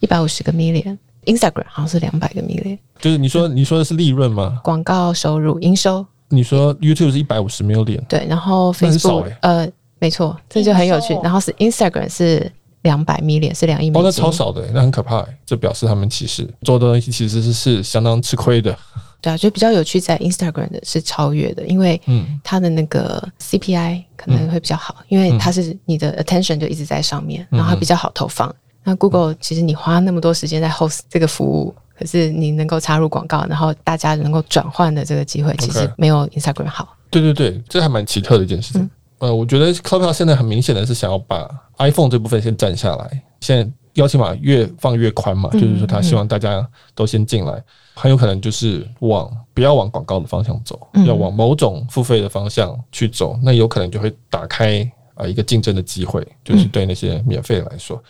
[0.00, 2.78] 一百五十个 million，Instagram 好像是两百个 million。
[3.00, 4.60] 就是你说你说的是利润吗？
[4.62, 6.04] 广告收入营收？
[6.28, 8.00] 你说 YouTube 是一百五十 million？
[8.06, 11.18] 对，然后 Facebook 呃，没错，这就很有趣。
[11.22, 12.52] 然后是 Instagram 是
[12.82, 14.02] 两百 million，是两亿美金。
[14.02, 15.26] 哦，那超少的，那很可怕。
[15.46, 18.76] 这表示他们其实做的东西其实是是相当吃亏的。
[19.20, 22.00] 对啊，就比较有趣，在 Instagram 的是超越的，因为
[22.44, 28.48] 它的那个 CPI 可能会比较好，嗯、因为它是你的 attention 就一直在上面，然后它比较好投放。
[28.48, 28.54] 嗯、
[28.84, 36.96] 那 Google 其实你花那么多时间在 host 这个服务，可是你能够插入广告，然后大家能够转换的这个机会，其实没有 Instagram 好。
[37.10, 38.82] 对对对，这还蛮奇特的一件事情。
[38.82, 47.60] 嗯、呃，我觉得 Clubhouse 现在很明显的是想要把 iPhone 这部分先占下来，现在邀请码越放越宽嘛，嗯、就是说他希望大家都先进来。
[47.98, 58.00] 很有可能就是往不要往广告的方向走，要往某种付费的方向去走，那有可能就会打开啊一个竞争的机会，就是对那些免费来说。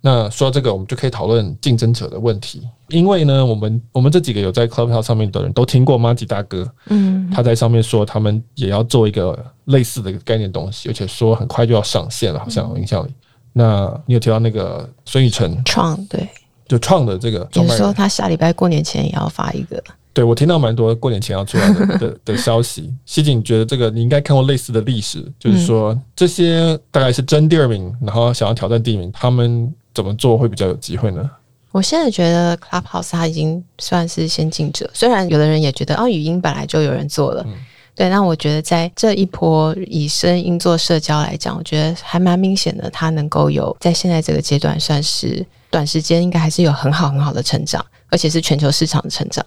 [0.00, 13.14] 那说到这个，我们就可以讨论竞争者的问题，因为呢，我们我们这几个有在 Clubhouse 上面的人都听过麻吉大哥，嗯，他在上面说他们也要做一个类似的一个概念东西，而且说很快就要上线了，好像有印象里。
[13.52, 16.28] 那你有提到那个孙宇晨创对。
[16.68, 19.82] 就创的这个，有时候他下礼拜过年前也要发一个。
[20.12, 22.92] 对，我听到蛮多过年前要出来的 的，的消息。
[23.06, 31.30] 西景觉得这个你应该看过类似的历史，就是说这些大概是争第二名，然后想要挑战第一名，他们怎么做会比较有机会呢？
[31.70, 37.54] 我现在觉得 Clubhouse 它已经算是先进者，虽然有的人也觉得哦，语音本来就有人做了，嗯、
[37.94, 45.46] 对，那我觉得在这一波以声音做社交来讲，我觉得还蛮明显的，它能够有在现在这个阶段算是。
[45.70, 49.44] 短时间应该还是有很好很好的成长，而且是全球市场的成长。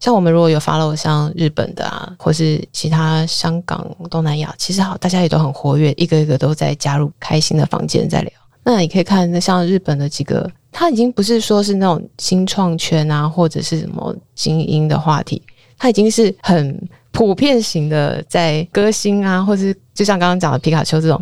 [0.00, 8.30] 像我们如果有 follow 像日本的啊，或是其他香港、东南亚，其实好，大家也都很活跃，一个一个都在加入开心的房间在聊。
[8.62, 15.42] 那你可以看，那像日本的几个，他已经不是说是那种新创圈啊，或者是什么精英的话题，
[15.76, 21.20] 他已经是很普遍型的，在歌星啊，或者是就像刚刚讲的皮卡丘这种，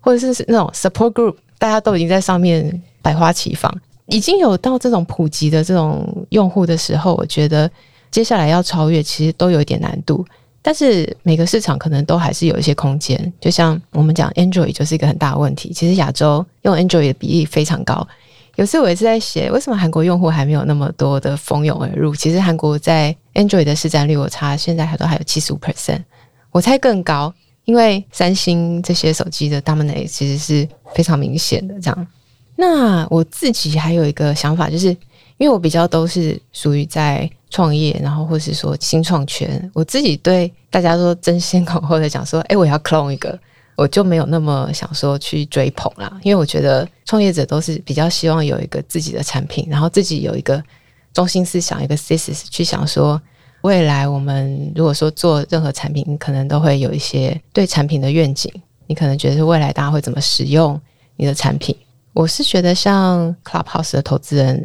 [0.00, 2.82] 或者是那种 support group，大家都已经在上面。
[3.02, 3.72] 百花齐放，
[4.06, 7.70] 已经有到这种普及的这种用户的时候，我觉得
[8.10, 10.24] 接下来要超越，其实都有一点难度。
[10.60, 13.32] 但是每个市场可能都还是有一些空间。
[13.40, 15.72] 就像我们讲 Android 就是一个很大的问题。
[15.72, 18.06] 其实亚洲用 Android 的比例非常高。
[18.56, 22.14] 有时我也是在写，为什么韩国用户还没有那么多的蜂拥而入？
[22.14, 26.02] 其实韩国在 Android 的市占率，我查现在还都还有七十五 percent，
[26.50, 27.32] 我猜更高，
[27.64, 32.06] 因为三星这些手机的 dominate 其实是非常明显的这样。
[32.60, 34.88] 那我自己还有一个想法，就是
[35.36, 43.38] 因为我比较都是属于在创业，然后或是说新创圈，我自己对大家都争先恐后的讲说， 哎，我要 clone 一个，
[43.76, 50.60] 我就没有那么想说去追捧啦，因为我觉得创业者都是比较希望有一个自己的产品，然后自己有一个
[51.14, 53.22] 中心思想，一个 thesis 去想说，
[53.60, 58.52] 未来我们如果说做任何产品，你可能都会有一些对产品的愿景，
[58.88, 60.78] 你可能觉得是未来大家会怎么使用
[61.14, 61.76] 你的产品。
[62.12, 64.56] 我是觉得像 Clubhouse 的投资人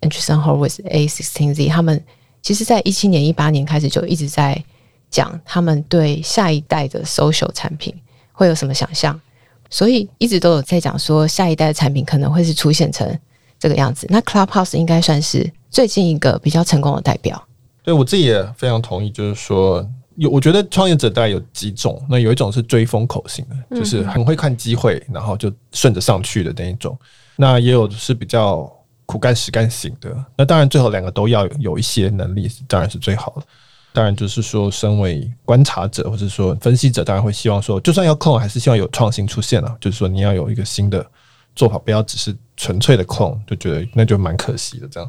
[0.00, 2.02] a n d r e s o n Horowitz A16Z，他们
[2.42, 4.62] 其实在一七年、一八年开始就一直在
[5.10, 7.94] 讲他们对下一代的 social 产品
[8.32, 9.18] 会有什么想象，
[9.70, 13.18] 所以一直都有在讲说下一代的产品可能会是出现成
[13.58, 14.06] 这个样子。
[14.10, 17.42] 那 Clubhouse 应该算是最近一个比较成功的代表。
[17.82, 19.88] 对，我自己也非常同意，就是说。
[20.18, 22.04] 有，我觉得创业者大概有几种。
[22.10, 26.98] 那有一种是追风口型的，就是很会看机会，然后就顺着上去的那一种。
[27.36, 28.70] 那也有是比较
[29.06, 30.12] 苦干实干型的。
[30.36, 33.42] 那当然，最后两个都要有一些能力，当然是最好的。
[33.92, 39.76] 当然，就是说，身为观察者或者说分析者，当然会希望说，就算要 clone，还是希望有创新出现了。
[39.80, 41.04] 就是说，你要有一个新的
[41.54, 45.08] 做法，不要只是纯粹的 clone，就觉得那就蛮可惜的这样。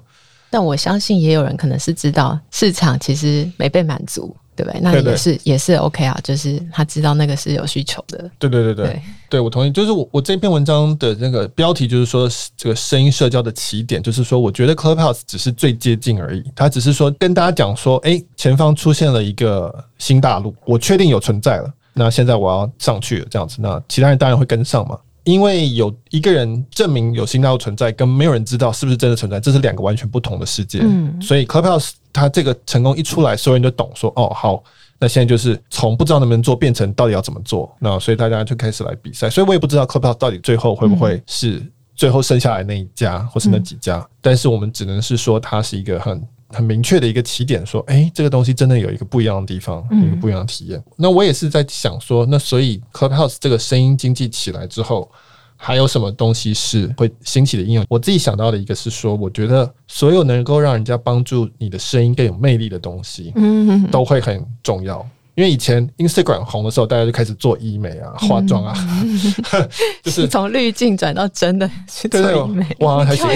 [0.51, 4.35] 但我相信也有人可能是知道市场其实没被满足。
[4.59, 4.81] 对不对？
[4.81, 8.29] 那也是也是 OK 啊，就是他知道那个是有需求的。
[8.37, 9.71] 对对对对，对，对我同意。
[9.71, 16.43] 就是我我这篇文章的那个标题就是说，这个声音社交的起点，就是说，我觉得 Clubhouse 只是最接近而已。
[16.55, 21.73] 他只是说跟大家讲说，哎，前方出现了一个新大陆，我确定有存在了。
[21.93, 24.97] 那现在我要上去了，这样子，那其他人当然会跟上嘛。
[25.29, 30.79] 因为有一个人证明有新大陆存在，跟没有人知道是不是真的存在，这是两个完全不同的世界。
[30.81, 34.63] 嗯，所以 Clubhouse 它这个成功一出来，所有人就懂说，哦，好，
[34.97, 37.71] 那现在就是从不知道能不能做变成到底要怎么做。
[37.79, 39.29] 那所以大家就开始来比赛。
[39.29, 41.61] 所以我也不知道 Clubhouse 到底最后会不会是
[41.95, 44.03] 最后剩下来那一家，或是那几家。
[44.21, 46.21] 但是我们只能是说，它是一个很。
[46.49, 50.83] 很明确的一个起点，说，哎、欸，这个东西真的有一个不一样的地方，有、一个不一样的体验。
[50.97, 55.09] 那我也是在想说，那所以 Clubhouse 这个声音经济起来之后，
[55.55, 57.85] 还有什么东西是会兴起的应用？
[57.89, 65.07] 我自己想到的一个是说，我觉得所有能够让人家帮助你的声音更有魅力的东西，嗯，都会很重要。
[65.39, 69.17] 因为以前 Instagram 红的时候，大家就开始做医美啊、化妆啊，嗯、
[70.03, 72.67] 就是从滤镜转到真的去做医美。
[72.77, 73.31] 我好像还写过，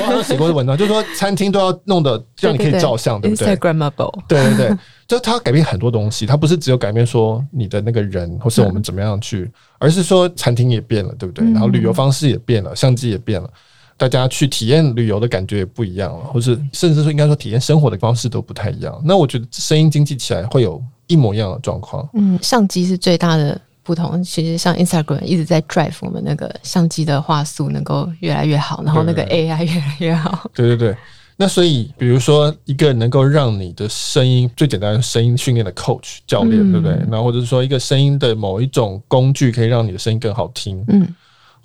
[0.00, 4.18] 我好像写过的文章，就是说餐厅都要弄得让你可以照相，对不对？Instagramable。
[4.26, 11.44] 对对对， 就它改变很多东西，它不是只有改变说你的那个人，或是我们怎么样去，嗯、 而是说餐厅也变了，对不对？
[11.52, 13.50] 然后旅游方式也变了，相机也变了，
[13.98, 18.98] 大家去体验旅游的感觉也不一样了，或是甚至说应该说体验生活的方式都不太一样。
[19.04, 20.82] 那我觉得声音经济起来会有。
[21.06, 24.22] 一模一样的状况，嗯，相机是最大的不同。
[24.22, 30.50] 其实像 Instagram 一直在 drive 我们那个相机的画素能够越来越好，然后那个 AI 越来越好。
[30.54, 30.96] 对对对，
[31.36, 36.96] 那所以比如说一个能够让你的声音最简单的声音训练的 coach 教练，嗯、对不对？
[37.10, 41.14] 然后或者是说一个声音的某一种工具，可以让你的声音更好听，嗯。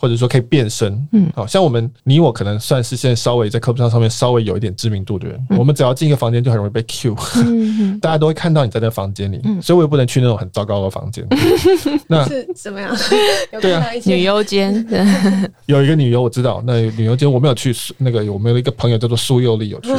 [0.01, 11.23] 或者说可以变身，嗯，好像我们你我可能算是现在稍微在科普上上面稍微有一点知名度的人，嗯、我们只要进一个房间就很容易被 Q，嗯、大家都会看到你在那个房间里，嗯、所以我也不能去那种很糟糕的房间。
[11.29, 12.91] 嗯、 那是怎么样？
[13.61, 14.73] 对啊，女优间
[15.67, 19.89] 有一个女优我知道，那女优间我没有去，那个我们有一个朋友叫做苏佑丽有去。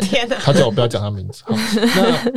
[0.00, 0.36] 天哪！
[0.40, 1.42] 他叫我不要讲他名字。
[1.44, 1.54] 好，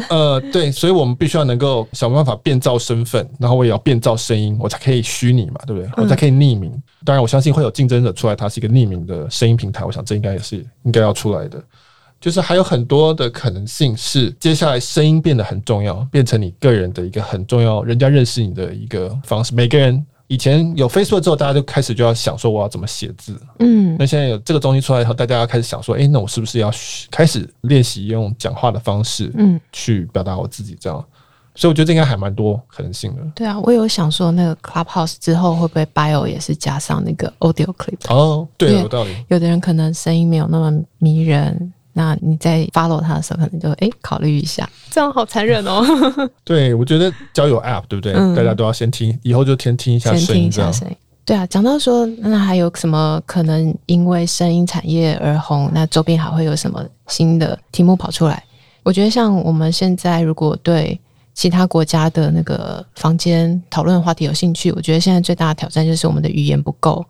[0.10, 5.91] 那呃，对，所以我们必须要能够想办法变造身份，然后我也要变造声音，我才可以虚拟嘛，对不对？
[5.98, 6.71] 我才可以匿名。
[7.04, 9.84] 当然，我相信会有竞争者出来，它是一个匿名的声音平台。
[9.86, 11.62] 我想这应该也是应该要出来的。
[12.20, 19.56] 就是还有很多的可能性是，接下来声音变得很重要，变成你个人的一个很重要，人家认识你的一个方式。
[19.56, 23.42] 每个人以前有 Facebook 之后，大家就开始就要想说我要怎么写字。
[23.58, 26.72] 嗯，那现在有这个东西出来以后，大家要开始想说，诶，那我是不是要
[27.10, 31.04] 开始练习用讲话的方式，嗯，去表达我自己这样。
[31.54, 33.22] 所以我觉得这应该还蛮多可能性的。
[33.36, 38.14] 对啊，我有想说，那个 Clubhouse 之后会不会 Bio 也是加上那个 Audio Clip？
[38.14, 39.16] 哦，对，有道理。
[39.28, 45.84] 有的人可能声音没有那么迷人，那你在 follow 他的时候，可能就哎考虑一下，这样好残忍哦。
[46.44, 48.14] 对，我觉得交友 App 对不对？
[48.14, 50.96] 嗯、大家都要先听，以后就先听一下声音，先听一下声音。
[51.24, 55.70] 对啊，讲到说，那还有什么可能因为声音产业而红？
[55.74, 58.44] 那周边还会有什么新的题目跑出来？
[58.84, 61.00] 我觉得像我们现在如果对
[61.34, 64.72] 其他国家的那个房间讨论的话题有兴趣？
[64.74, 67.06] 我觉得现在最大的挑战就是我们的语言不够，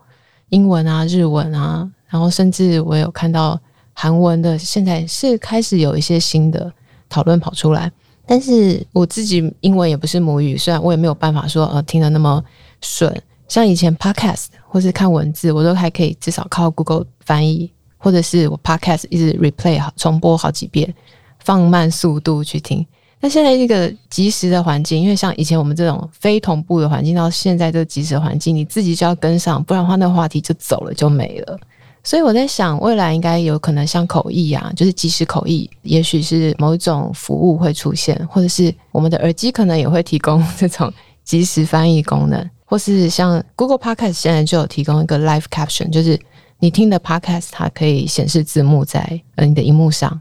[0.49, 3.60] 英文啊、日文啊，然后甚至我有看到
[3.93, 6.71] 韩文的，现在是开始有一些新的
[7.10, 7.91] 讨论跑出来。
[8.25, 12.41] 但是我自己英文也不是母语，虽然我也没有办法说呃听得那么
[12.79, 13.13] 顺，
[13.47, 20.93] 像以前 podcast 或是看文字，我都还可以至少靠 Google 翻译，或者是我 podcast 一直 replay 好重播好几遍，
[21.39, 22.86] 放慢速度去听。
[23.23, 31.57] 那现在这个即时的环境，因为像以前我们这种非同步的环境，到现在这个即时环境，你自己就要跟上，不然的话那话题就走了就没了。
[32.03, 40.91] 所以我在想，未来应该有可能像口译啊，就是即时口译，也许是某一种服务会出现，或者是我们的耳机可能也会提供这种
[41.23, 46.19] 即时翻译功能，或是像 Google Podcast 现在就有提供一个 Live Caption，就是
[46.57, 50.19] 你听的 Podcast 它可以显示字幕在呃你的荧幕上。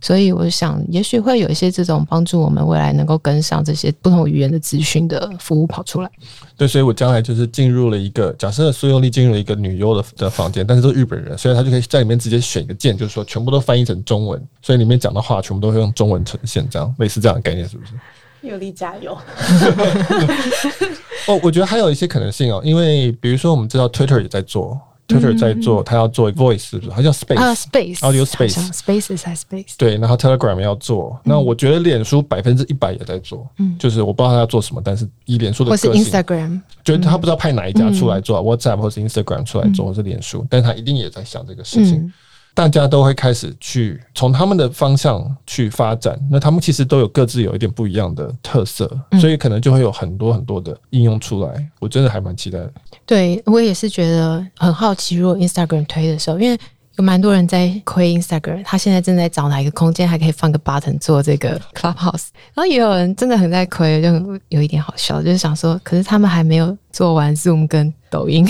[0.00, 6.10] 所以我想，也许会有一些这种帮助我们未来能够跟上这些不同语言的资讯的服务跑出来。
[6.56, 17.92] 对，所以我将来就是进入了一个假设，苏佑利进入了一个女优的的房间，但是都是日本人，所以他就可以在里面直接选一个键，就是说全部都翻译成中文，所以里面讲的话全部都会用中文呈现，这样类似这样的概念，是不是？
[18.42, 19.12] 有力加油！
[21.26, 24.78] 哦，我觉得还有一些可能性哦，因为比如说我们知道 Twitter 也在做。
[25.08, 42.12] Twitter 在做，它要做 Voice，好像 Space 啊，Space，Audio Space，Spaces 还 Space，对，然后 Telegram 要做，那我觉得脸书百分之一百也在做，嗯，就是我不知道他要做什么，但是以脸书的个性，或是 Instagram，觉得他不知道派哪一家出来做，WhatsApp 或是 Instagram 出来做，或是脸书，但他一定也在想这个事情。
[42.56, 48.90] 大家都会开始去从他们的方向去发展，那他们其实都有各自有一点不一样的特色，
[49.20, 51.70] 所以可能就会有很多很多的应用出来。
[51.80, 52.72] 我真的还蛮期待的。
[53.04, 56.58] 对，我也是觉得很好奇，如果 Instagram 推的时候，因为
[56.96, 64.08] 有蛮多人在亏 Instagram，他现在正在找哪一个空间还可以放个 button 做这个 Clubhouse，然后也有人真的很在亏，就
[64.48, 68.48] 有一点好笑，就是想说，可是他们还没有做完 Zoom 跟抖音，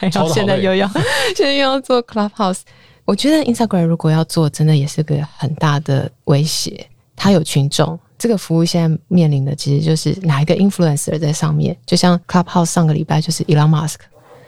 [0.00, 0.88] 然后 现在又要
[1.36, 2.62] 现在又要做 Clubhouse。
[3.04, 6.86] 我觉得 Instagram 如果要做，真的也是个很大的威胁。
[7.16, 11.76] 它有群众，这个服务现在面临的其实就是哪一个 influencer 在上面。
[11.86, 13.96] 就像 Clubhouse 上个礼拜就是 Elon Musk，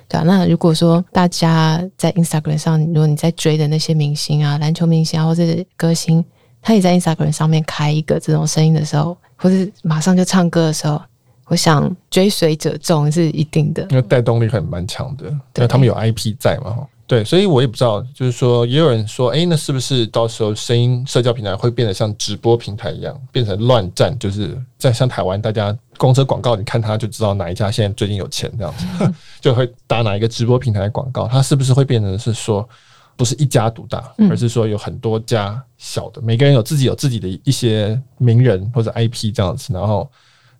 [0.09, 0.25] 对啊。
[0.25, 6.25] 那如果说大家在 Instagram 上，如果你在追的那些明星啊、篮球明星啊，或者是歌星，
[6.61, 11.01] 他也在 Instagram 上面开一个这种声音的时候，或者马上就唱歌的时候，
[11.47, 16.85] 我想追随者众是一定的，因为带动力很蛮强的，因为他们有 IP 在嘛。
[17.07, 24.19] 对，所以我也不知道，就是说，也有人说，哎，那是不是到时候声音社交平台会变得像直播平台一样，变成乱战？
[24.19, 31.29] 就是在像台湾，大家公车广告，你看他就知道哪一家现在最近有钱这样子， 就会打哪一个直播平台的广告。
[31.29, 32.69] 它是不是会变成是说，
[33.17, 40.11] 不是一家独大，而是说有很多家小的，每个人有自己有自己的一些名人或者 IP 这样子，然后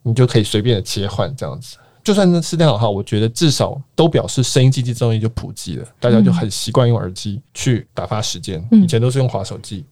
[0.05, 1.77] 你就可以随便的切换这样子。
[2.07, 8.65] 就算是这样的话，我觉得至少都表示声音经济这东西就普及了，大家就很习惯用耳机去打发时间。
[8.71, 9.85] 以前都是用滑手机，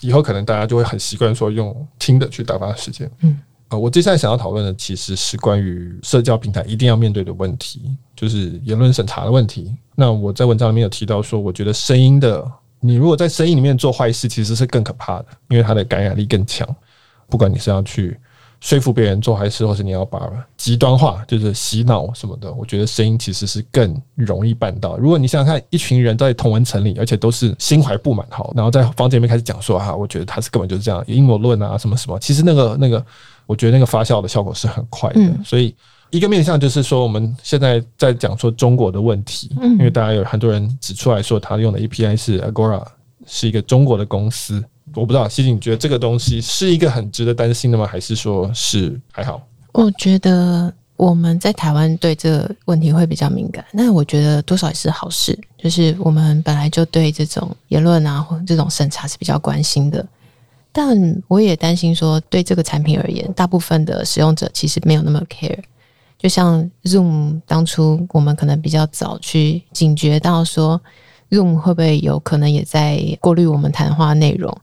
[0.00, 3.10] 以后可能大家就会很习惯说用听的去打发时间。
[3.22, 9.74] 嗯，啊，我接下来想要讨论的其实是关于社交平台一定要面对的问题，就是言论审查的问题。
[9.96, 12.48] 那我在文章里面有提到说，我觉得声音的，
[12.78, 16.64] 你如果在声音里面做坏事，其实是更可怕的，因为它的感染力更强。
[17.28, 18.16] 不管你是要去。
[18.60, 24.96] 说服别人做坏事，或是你要把极端化，就是洗脑什么的，我觉得声音其实是更容易办到。
[24.96, 32.18] 如果你想想看，一群人在同文层里，而且都是心怀不满，好，然后在房间里面开始讲说哈，我觉得他是根本就是这样阴谋论啊，什么什么。
[32.18, 33.04] 其实那个那个，
[33.44, 35.20] 我觉得那个发酵的效果是很快的。
[35.44, 35.74] 所以
[36.10, 42.82] 一个面向就是说，我们现在在讲说中国的问题，因为大家有很多人指出来说，他用的 API 是 Agora，
[43.26, 44.64] 是一个中国的公司。
[44.96, 47.86] 我不知道，西西，你觉得这个东西是一个很值得担心的吗？
[47.86, 49.40] 还是说是还好？
[49.72, 55.38] 我觉得我们在台湾对这个问题会比较敏感，那我觉得多少也是好事。
[55.58, 60.04] 就是我们本来就对这种言论啊，或这种审查是比较关心的。
[60.72, 65.58] 但我也担心说，对这个产品而言，大部分的使用者其实没有那么 care。
[66.18, 70.80] 就像 Zoom 当初，我们可能比较早去警觉到说
[71.30, 74.56] ，Zoom 会不会有可能也在过滤我们谈话内容。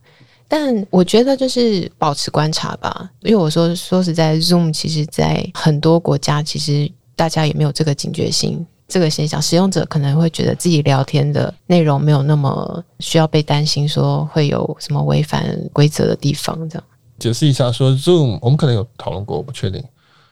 [0.46, 16.56] 但我觉得就是保持观察吧，因为我说说实在，Zoom 其实在很多国家，其实大家也没有这个警觉性，这个现象，使用者可能会觉得自己聊天的内容没有那么需要被担心，说会有什么违反规则的地方。
[16.68, 16.84] 这样。
[17.18, 19.82] 解释一下，说 Zoom 我们可能有讨论过，我不确定，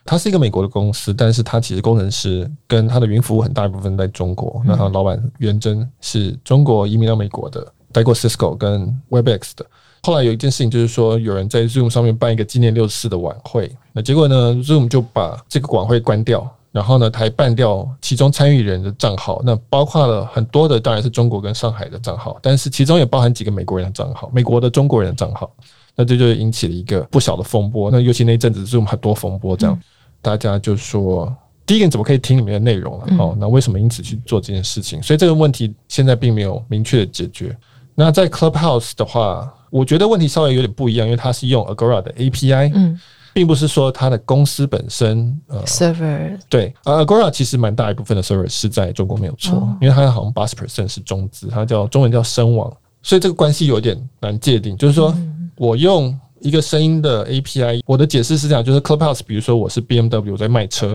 [0.04, 9.64] 它是一个美国的公司，但是它其实工程师跟它的云服务很大一部分在中国，那它老板袁征是中国移民到美国的，待过 Cisco 跟 Webex 的。
[10.04, 25.48] 后来有一件事情，就是说有人在 Zoom 上面办一个纪念六四的晚会，那结果呢，Zoom 就把这个晚会关掉，然后呢，他还办掉其中参与人的账号，那包括了很多的，当然是中国跟上海的账号，但是其中也包含几个美国人的账号，美国的中国人的账号，
[25.94, 27.88] 那这就引起了一个不小的风波。
[27.88, 29.80] 那尤其那一阵子 Zoom 很多风波，这样
[30.20, 31.32] 大家就说，
[31.64, 33.06] 第一个你怎么可以听里面的内容了？
[33.20, 35.00] 哦，那为什么因此去做这件事情？
[35.00, 37.56] 所以这个问题现在并没有明确的解决。
[37.94, 43.00] 那在 Clubhouse 的话，我觉得问题稍微有点不一样，因为它是用 Agora 的 API，嗯，
[43.32, 52.70] 并不是说它的公司本身呃 server 对，呃 Agora 其实蛮大一部分的 server 是在中国没有错，因为它好像八十 percent 是中资，它叫中文叫声网，
[53.02, 54.76] 所以这个关系有点难界定。
[54.76, 55.16] 就是说
[55.56, 60.94] 我用一个声音的 API，我的解释是这样，就是 Clubhouse，比如说我是 BMW 在卖车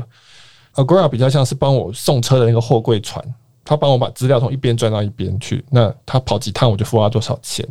[0.76, 3.26] ，Agora 比较像是帮我送车的那个货柜船。
[3.70, 7.68] 他帮我把资料从一边转到一边去，那他跑几趟我就付他多少钱。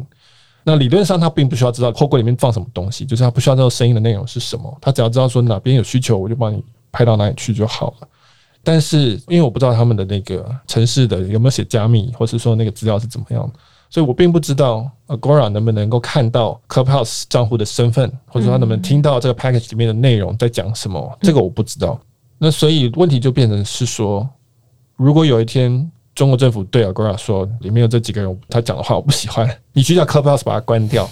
[0.68, 6.60] 那理论上他并不需要知道货柜里面放什么东西，就是他不需要知道声音的内容是什么，他只要知道说哪边有需求，我就帮你
[6.90, 8.08] 拍到哪里去就好了。
[8.64, 13.48] 但是因为我不知道他们的那个城市的有没有写加密，或是说那个资料是怎么样，
[13.88, 21.96] 所以我并不知道 Agora 能不能够看到 Clubhouse 账户的身份，或者说他能不能听到这个 package 里面的内容在讲什么，这个我不知道。
[22.38, 24.28] 那所以问题就变成是说。
[24.98, 31.08] 如果有一天中国政府对 Agora 说，里面有这几个人，他讲的话我不喜欢， 你去叫 Clubhouse 把它关掉，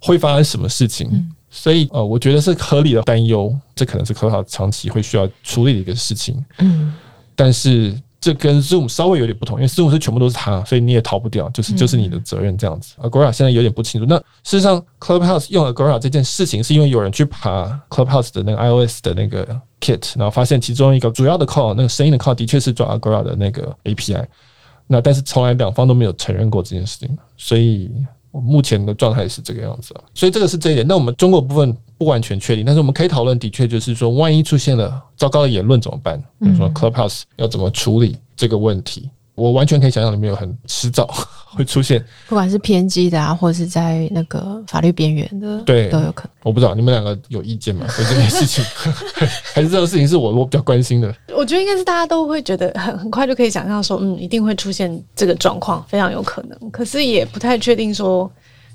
[0.00, 1.08] 会发生什么事情？
[1.12, 6.44] 嗯、所以呃，我觉得是合理的担忧，这可能是 Clubhouse 长期会需要处理的一个事情。
[6.58, 6.92] 嗯，
[7.36, 7.94] 但是。
[8.18, 12.94] 这跟 Zoom 稍微有点不同，因为 Zoom 是全部都是他，所以你也逃不掉，就是就是你的责任这样子。
[13.00, 14.06] Agora 现在有点不清楚。
[14.08, 24.24] 那事实上，Clubhouse 用 Agora 这件事情，是因为有人去爬 Clubhouse 的那个 iOS 的那个 Kit，然后发现其中一个主要的 call，那个声音的 call 的确是转 Agora 的那个 API。
[24.86, 27.90] 那但是从来两方都没有承认过这件事情，所以。
[28.38, 30.86] 目前的状态是这个样子，所以这个是这一点。
[30.86, 36.22] 那我们中国部分不完全确定，但是我们可以讨论，的确就是说，万一出现了糟糕的言论怎么办？
[36.38, 39.08] 比如说 Clubhouse 要怎么处理这个问题？
[39.36, 41.06] 我完全可以想象里面有很迟早
[41.54, 46.30] 会出现，不管是偏激的啊，或者是在那个法律边缘的，对，都有可能。
[46.42, 47.86] 我不知道你们两个有意见吗？
[47.96, 48.64] 对这件事情，
[49.54, 51.14] 还是这个事情是我我比较关心的？
[51.36, 56.70] 我觉得应该是大家都会觉得很很快就可以想象说，嗯，一定会出现这个状况，非常有可能。
[56.70, 58.30] 可是也不太确定说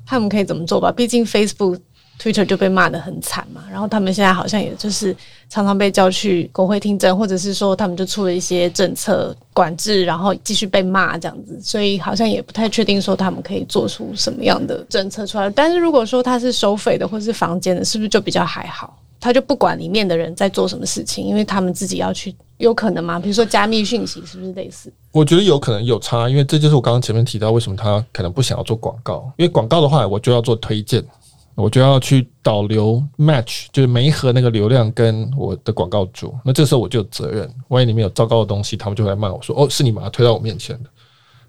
[0.05, 0.91] 他们可以怎么做吧？
[0.91, 1.79] 毕竟 Facebook。
[2.21, 5.15] Twitter 就被骂得很惨嘛，然后他们现在好像也就是
[5.49, 15.49] 常常被叫去国会听证，或者是说他们就出了一些政策管制，然后继续被骂这样子，所以好像也不太确定说他们可以做出什么样的政策出来。
[15.49, 18.95] 但是如果说他是收费的或是房间的，是不是就比较还好？
[19.19, 23.19] 他就不管里面的人在做什么事情，因为他们自己要去，有可能吗？
[23.19, 24.91] 比如说加密讯息，是不是类似？
[25.11, 31.03] 我觉得有可能有差，因为这就是我刚刚前面提到为什么他可能不想要做广告，因为广告的话，我就要做推荐。
[31.55, 36.33] 我就要去导流 match，就是媒合那个流量跟我的广告主。
[36.43, 40.89] 那这时候我就有责任，万一里面有糟糕的东西，他们就会来骂我说：“哦，是你把它推到我面前的。”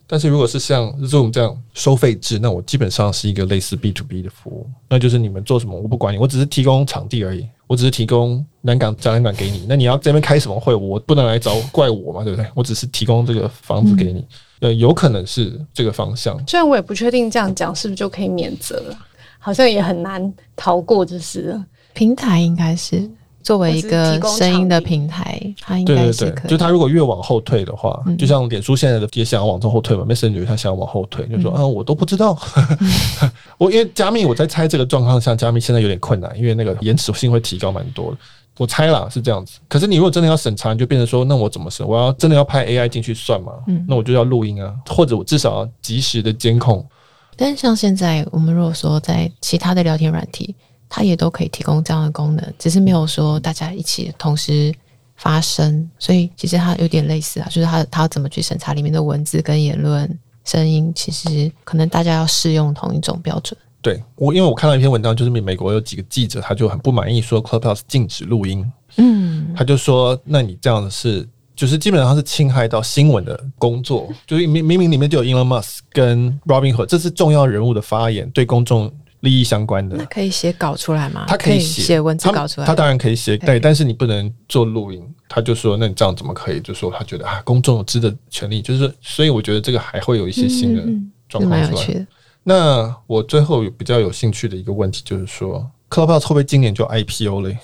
[0.06, 9.64] 但是如果是像 Zoom 这样收费制，那我基本上是一个类似 B to B 的服务，那就是你们做什么我不管你，我只是提供场地而已，我只是提供南港展览馆给你。
[9.66, 12.46] 那你要这边开什么会，我不能来找怪我嘛，对不对？
[12.54, 14.26] 我只是提供这个房子给你，
[14.60, 16.38] 呃，有可能是这个方向。
[16.46, 18.98] 虽然我也不确定这样讲是不是就可以免责了。
[19.44, 21.60] 好像也很难逃过，就是
[21.92, 23.10] 平台应该是
[23.42, 26.30] 作为一个声音的平台，它应该是可以。
[26.30, 32.38] 对对对，就它如果越往后退的话，嗯、就像脸书现在的也想要往后退嘛，Messenger 它想要往后退，就说、嗯、啊，我都不知道。
[33.20, 38.16] 嗯、我因为加密，我在猜这个状况下，加密现在有点困难，因为那个延迟性会提高蛮多的。
[38.58, 39.58] 我猜啦是这样子。
[39.66, 41.84] 可是你如果真的要审查，你就变成说，那我怎么审？
[41.84, 43.52] 我要真的要派 AI 进去算嘛？
[43.66, 46.86] 嗯、那我就要录音啊，或者我至少要及时的监控。
[47.44, 50.54] 但像现在，我们如果说在其他的聊天软体，
[50.88, 54.72] 它也都可以提供这样的功能，只是没有说大家一起同时
[55.16, 60.08] 发声，所以其实它有点类似啊，就是它它要怎么去审查里面的文字跟言论
[60.44, 63.58] 声音，其实可能大家要适用同一种标准。
[63.80, 68.64] 对我，因为我看到一篇文章，就是美国有几个记者，他就很不满意，说 Clubhouse 禁止录音，
[68.98, 71.28] 嗯，他就说，那你这样的是。
[71.62, 79.96] 就是基本上是侵害到新闻的工作， 就是明明明里面就有 Elon Musk 跟 Robinhood，这是重要人物的发言，对公众利益相关的。
[79.96, 81.24] 那可以写稿出来吗？
[81.28, 85.00] 他可以写文字稿出来他，他当然可以写，对，但是你不能做录音。
[85.28, 86.60] 他就说，那你这样怎么可以？
[86.60, 90.82] 就说他觉得啊，公众有知的权利，就是所以我觉得这个还会有一些新的
[91.28, 91.84] 状况出来。
[91.90, 92.06] 嗯嗯，
[92.42, 95.64] 那我最后有比较有兴趣的一个问题就是说。
[95.92, 97.58] Clubhouse 会不会今年就 IPO 嘞？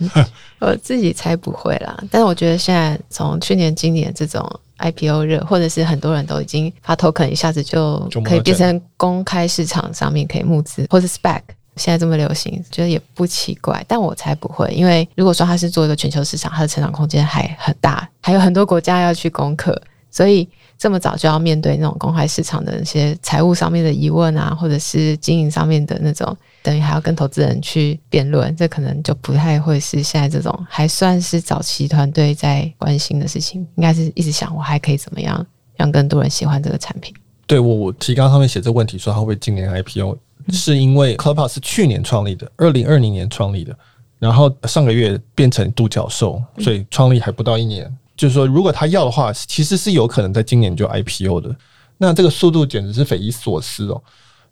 [0.60, 4.46] 我自己猜不会啦，但是我觉得现在从去年、今年这种
[4.78, 11.40] IPO 热，或者是很多人都已经发 token，一下子就可以变成公开市场上面可以募资，或者 spec，
[11.76, 13.82] 现在这么流行，觉得也不奇怪。
[13.88, 20.46] 但我猜不会，因为如果说它是做一个全球市场，它的成长空间还很大，还有很多国家要去攻克，所以。
[20.78, 33.60] 这么早就要面对那种公开市场的那些财务上面的疑问啊，或者是经营上面的那种，等于还要跟投资人去辩论，这可能就不太会是现在这种还算是早期团队在关心的事情。
[33.76, 35.44] 应该是一直想我还可以怎么样
[35.76, 37.14] 让更多人喜欢这个产品。
[37.46, 40.16] 对，我我提纲上面写这个问题说他会今年 IPO，
[40.50, 43.76] 是因为 Clubhouse 是去年创立的，二零二零年创立的，
[44.18, 47.92] 然后上个月变成独角兽，所以创立还不到一年。
[48.14, 51.56] 就是说，如果他要的话，其实是有可能在今年就 IPO 的。
[51.98, 54.00] 那这个速度简直是匪夷所思哦！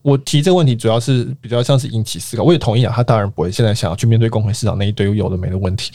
[0.03, 2.42] 我提这个问题主要是比较像是引起思考。
[2.42, 5.92] 我也同意啊，他当然不会现在想要去面对公开市场那一堆有的没的问题。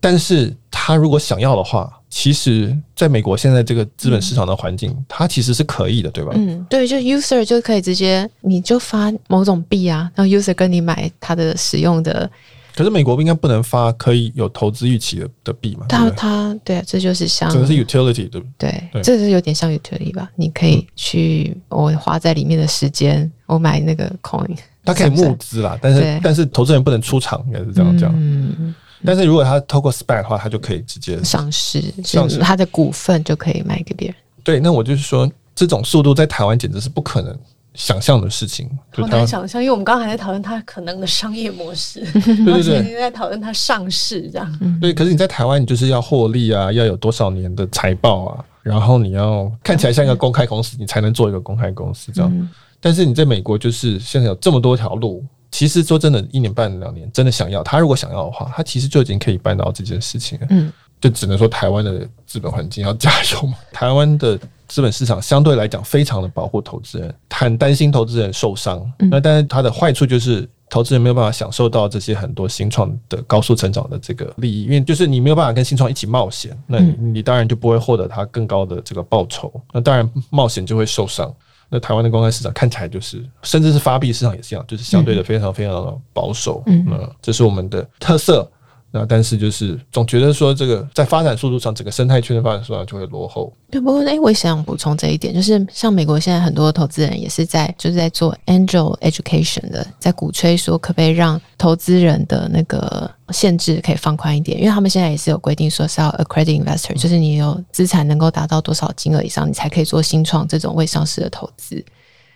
[0.00, 6.32] 但是他如果想要的话，其实在美国现在这个资本市场的环境，他其实是可以的，对吧？
[6.36, 12.30] 嗯，对，就 user 就可以直接你就发某种币啊，然后 user 跟你买他的使用的。
[12.78, 15.84] 可是美国应该不能发可以有投资预期的的币嘛？
[15.88, 20.30] 它它对，这就是像这个是 utility 对对，对，这是有点像 utility 吧？
[20.36, 28.12] 你可以去我花在里面的时间，我买那个 coin，它可以募资啦，但是但是投资人不能出场，应该是这样讲。
[28.14, 28.72] 嗯，
[29.04, 34.16] 但是如果他透过 SPAC 的话，他就可以直接上市，上市他的股份就可以卖给别人。
[34.44, 37.36] 对，那我就是说，这种速度在台湾简直是不可能
[37.78, 44.78] 想象的事情，好难想象，因为我们刚刚还在讨论它可能的商业模式，对 对对，现在在讨论它上市这样。
[44.80, 52.28] 对，可是你在台湾，你就是要获利啊，要有多少年的财报啊，然后你要看起来像一个公开公司，你才能做一个公开公司这样。
[52.34, 52.50] 嗯、
[52.80, 55.24] 但是你在美国，就是现在有这么多条路。
[55.50, 60.46] 其实说真的，一年半两年，真的想要他，如果想要的话，他其实就已经可以办到这件事情了。
[60.50, 60.70] 嗯，
[61.00, 63.54] 就只能说台湾的资本环境要加油嘛。
[63.72, 64.38] 台湾的
[64.68, 68.80] 资本市场相对来讲非常的保护投资人，很担心投资人受伤。
[69.10, 79.52] 那但是它的坏处就是投资人没有办法享受到这些很多新创的高速成长的这个利益，因为就是你没有办法跟新创一起冒险，那你你当然就不会获得它更高的这个报酬。
[79.72, 81.34] 那当然冒险就会受伤。
[81.70, 86.62] 那台湾的公开市场看起来就是，甚至是发币市场也是一样，就是相对的非常非常的保守。
[86.66, 88.50] 嗯，嗯，这是我们的特色。
[88.90, 93.52] 那但是就是总觉得说这个在发展速度上，整个生态圈的发展速度上就会落后。
[93.70, 111.84] 对，不过哎，我也想补充这一点，就是像美国现在很多投资人也是在就是在做 angel education 的，在鼓吹说可不可以让投资人的那个限制可以放宽一点，因为他们现在也是有规定说是要 accredited investor，就是你有资产能够达到多少金额以上，你才可以做新创这种未上市的投资。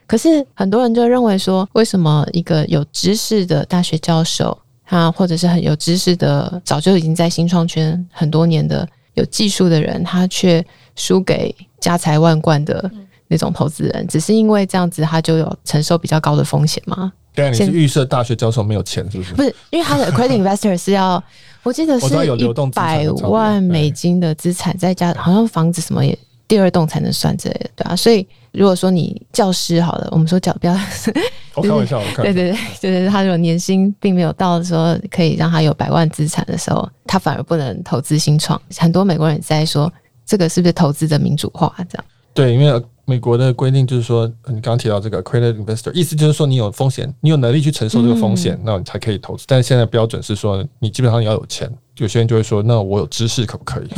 [0.07, 4.59] 可是很多人就认为说，为什么一个有知识的大学教授？
[4.85, 10.65] 他或者是很有知识的，早就已经在新创圈很多年的有技术的人，他却
[10.97, 12.91] 输给家财万贯的
[13.29, 17.13] 那种投资人，只是因为这样子，他就有承受比较高的风险吗？
[17.35, 19.33] 对啊，你是预设大学教授没有钱是不是？
[19.35, 21.23] 不是，因为他的 accredited investor 是要，
[21.63, 22.07] 我记得是
[22.37, 28.27] 一百万美金的资产，再加好像房子什么也第二栋才能算之类的，对啊，所以。
[28.53, 30.77] 如果说你教师好了，我们说教不要，
[31.57, 38.61] 我开玩笑，对对对，就是他如果年薪并没有到说可以让他有百万资产的时候，他反而不能投资新创。
[38.77, 39.91] 很多美国人在说，
[40.27, 41.75] 这个是不是投资的民主化？
[41.89, 49.47] 这样对，因为美国的规定就是说，你刚刚提到这个 accredited investor，意思就是说你有风险，你有能力去承受这个风险，嗯、那你才可以投资。
[49.49, 51.73] 但是现在标准是说，你基本上你要有钱。
[52.03, 53.89] 有些人就会说，那我有知识可不可以？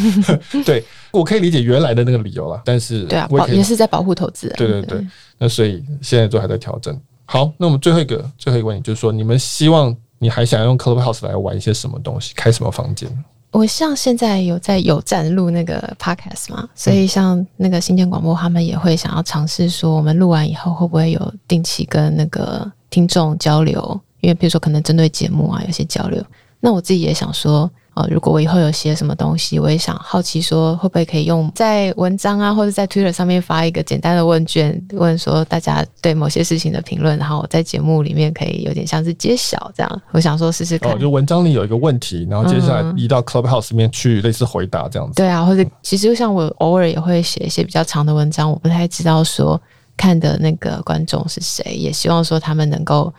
[0.64, 4.56] 对，我可以理解原来的那个理由了，但是对啊，也是在保护投资人。
[4.56, 5.06] 对对对，
[5.38, 7.00] 那所以现在都还在调整。
[7.26, 12.34] 好，那我们最后一个最后一个问题就是说，你们希望你还想要用 Clubhouse 来玩一些什么东西？
[12.34, 13.08] 开什么房间？
[13.50, 24.00] 我像现在有在有站录那个 Podcast 嘛，所以像那个新建广播，他们也会想要尝试说，我们录完以后会不会有定期跟那个听众交流？
[24.20, 26.20] 因为比如说可能针对节目啊，有些交流。
[26.64, 40.02] 那我自己也想说，呃，如果我以后有写什么东西，我也想好奇说，会不会可以用在文章啊，或者在 Twitter 上面发一个简单的问卷，问说大家对某些事情的评论，然后我在节目里面可以有点像是揭晓这样。
[40.12, 40.90] 我想说试试看。
[40.90, 45.12] 哦，就文章里有一个问题，然后接下来移到 Clubhouse 里面去类似回答这样子。
[45.12, 45.16] 嗯。
[45.16, 49.60] 对啊，或者其实就像我偶尔也会写一些比较长的文章，我不太知道说
[49.98, 53.12] 看的那个观众是谁，也希望说他们能够。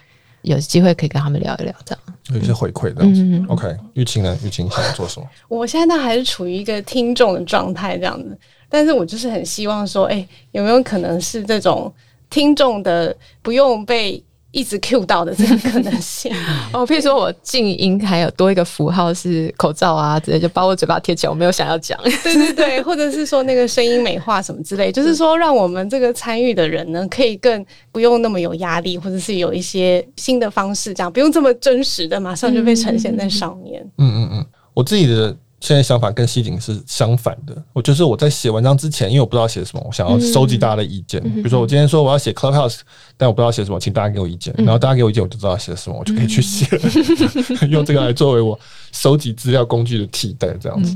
[0.45, 3.21] 有机会可以跟他们聊一聊，这样有一些回馈这样子。
[3.21, 4.37] 嗯、OK，玉清呢？
[4.43, 5.27] 玉清想做什么？
[5.47, 8.37] 我现在还是处于一个听众的状态，这样子。
[8.69, 11.93] 但是我就是很希望说，哎、欸，有没有可能是这种
[12.29, 14.23] 听众的不用被。
[14.55, 16.31] 一直 Q 到的这个可能性
[16.71, 33.85] 哦，譬如说我静音还有多一个符号是口罩啊，直接就把我嘴巴贴起来，我没有想要讲，对对对，或者是说那个声音美化什么之类，就是说让我们这个参与的人呢，可以更不用那么有压力，或者是有一些新的方式，这样不用这么真实的马上就被呈现在上面。
[33.97, 35.35] 嗯嗯嗯，我自己的。
[35.61, 37.55] 现在想法跟西景是相反的。
[37.73, 41.21] 我就是我在写文章之前，因为我不知道写什么，我想要收集大家的意见。
[41.23, 42.81] 比如说，我今天说我要写 Clubhouse，
[43.17, 44.53] 但我不知道写什么，请大家给我意见。
[44.57, 46.67] 然后大家给我意见，我就知道写什么，我就可以去写，
[47.69, 48.59] 用这个来作为我
[48.91, 50.49] 收集资料工具的替代。
[50.59, 50.95] 这样子。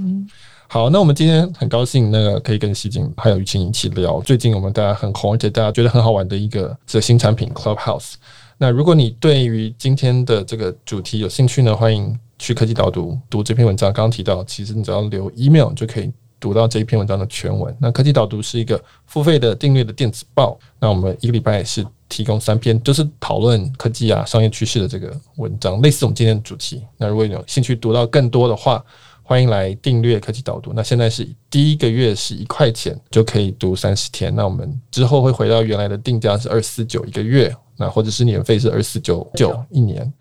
[0.68, 8.14] 好，那我们今天很高兴，那个可以跟西景还有玉清一起聊最近我们大家很红而且大家觉得很好玩的一个这新产品 Clubhouse。
[8.58, 12.16] 那如果你对于今天的这个主题有兴趣呢，欢迎。
[12.40, 17.76] 去科技导读读这篇文章，刚刚提到，其实你只要留 email 就可以读到这一篇文章的全文。
[17.80, 26.82] 那科技导读是一个付费的订阅的电子报，那我们一个礼拜是提供三篇，就是讨论科技啊、商业趋势的这个文章，类似我们今天的主题。
[26.98, 28.84] 那如果你有兴趣读到更多的话，
[29.22, 30.72] 欢迎来订阅科技导读。
[30.74, 40.12] 那现在是第一个月是一块钱就可以读三十天，那我们之后会回到原来的定价是二四九一个月，那或者是年费是二四九九一年。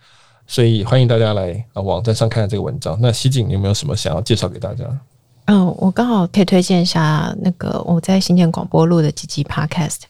[0.49, 2.99] 所以欢迎大家来啊网站上看看这个文章。
[3.01, 4.85] 那西景，有没有什么想要介绍给大家？
[5.45, 10.01] 嗯，我刚好可以推荐一下那个我在新建广播录的几集 Podcast。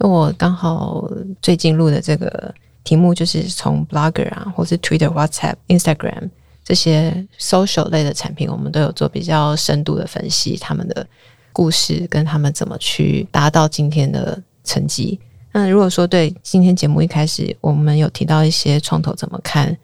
[0.00, 1.08] 因为我刚好
[1.40, 6.30] 最近录的这个题目就是从 Blogger 啊，或是 Twitter、WhatsApp、Instagram
[6.64, 11.06] 这些 social 类的产品，我们都有做比较深度的分析，他们的
[11.52, 15.20] 故事，跟他们怎么去达到今天的成绩。
[15.52, 19.76] 那如果说对今天节目一开始我们有提到一些创投怎么看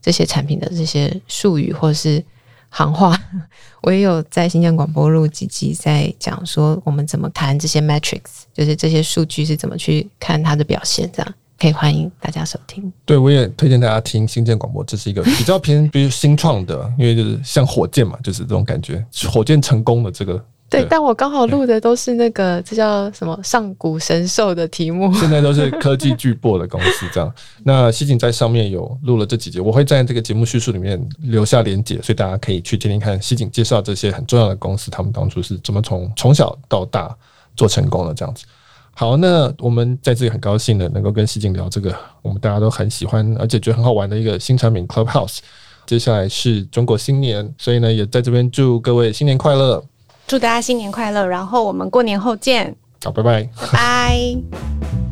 [0.00, 2.24] 这些产品的这些术语或者是
[2.70, 3.20] 行话，
[3.82, 12.92] 我也有在新建广播录几集在讲说我们怎么谈这些 metrics，就是这些数据是怎么去看它的表现，这样可以欢迎大家收听。
[13.04, 20.44] 对，我也推荐大家听新建广播，这是一个比较偏比如新创的，因为就是像火箭嘛，就是这种感觉，火箭成功的这个。
[20.68, 25.12] 对，但我刚好录的都是那个，这叫什么上古神兽的题目。
[25.14, 27.32] 现在都是科技巨擘的公司这样。
[27.62, 37.16] 那西景在上面有录了这几集，我会在这个节目叙述里面留下连结，所以大家可以去听听看西景介绍这些很重要的公司，他们当初是怎么从从小到大
[37.54, 38.44] 做成功的这样子。
[38.92, 45.38] 好，那我们在这里很高兴的能够跟西景聊这个，我们大家都很喜欢而且觉得很好玩的一个新产品 Clubhouse。
[45.86, 49.84] 接下来是中国新年，所以呢也在这边祝各位新年快乐。
[50.26, 52.74] 祝大家新年快乐，然后我们过年后见。
[53.04, 55.05] 好，拜拜，拜拜。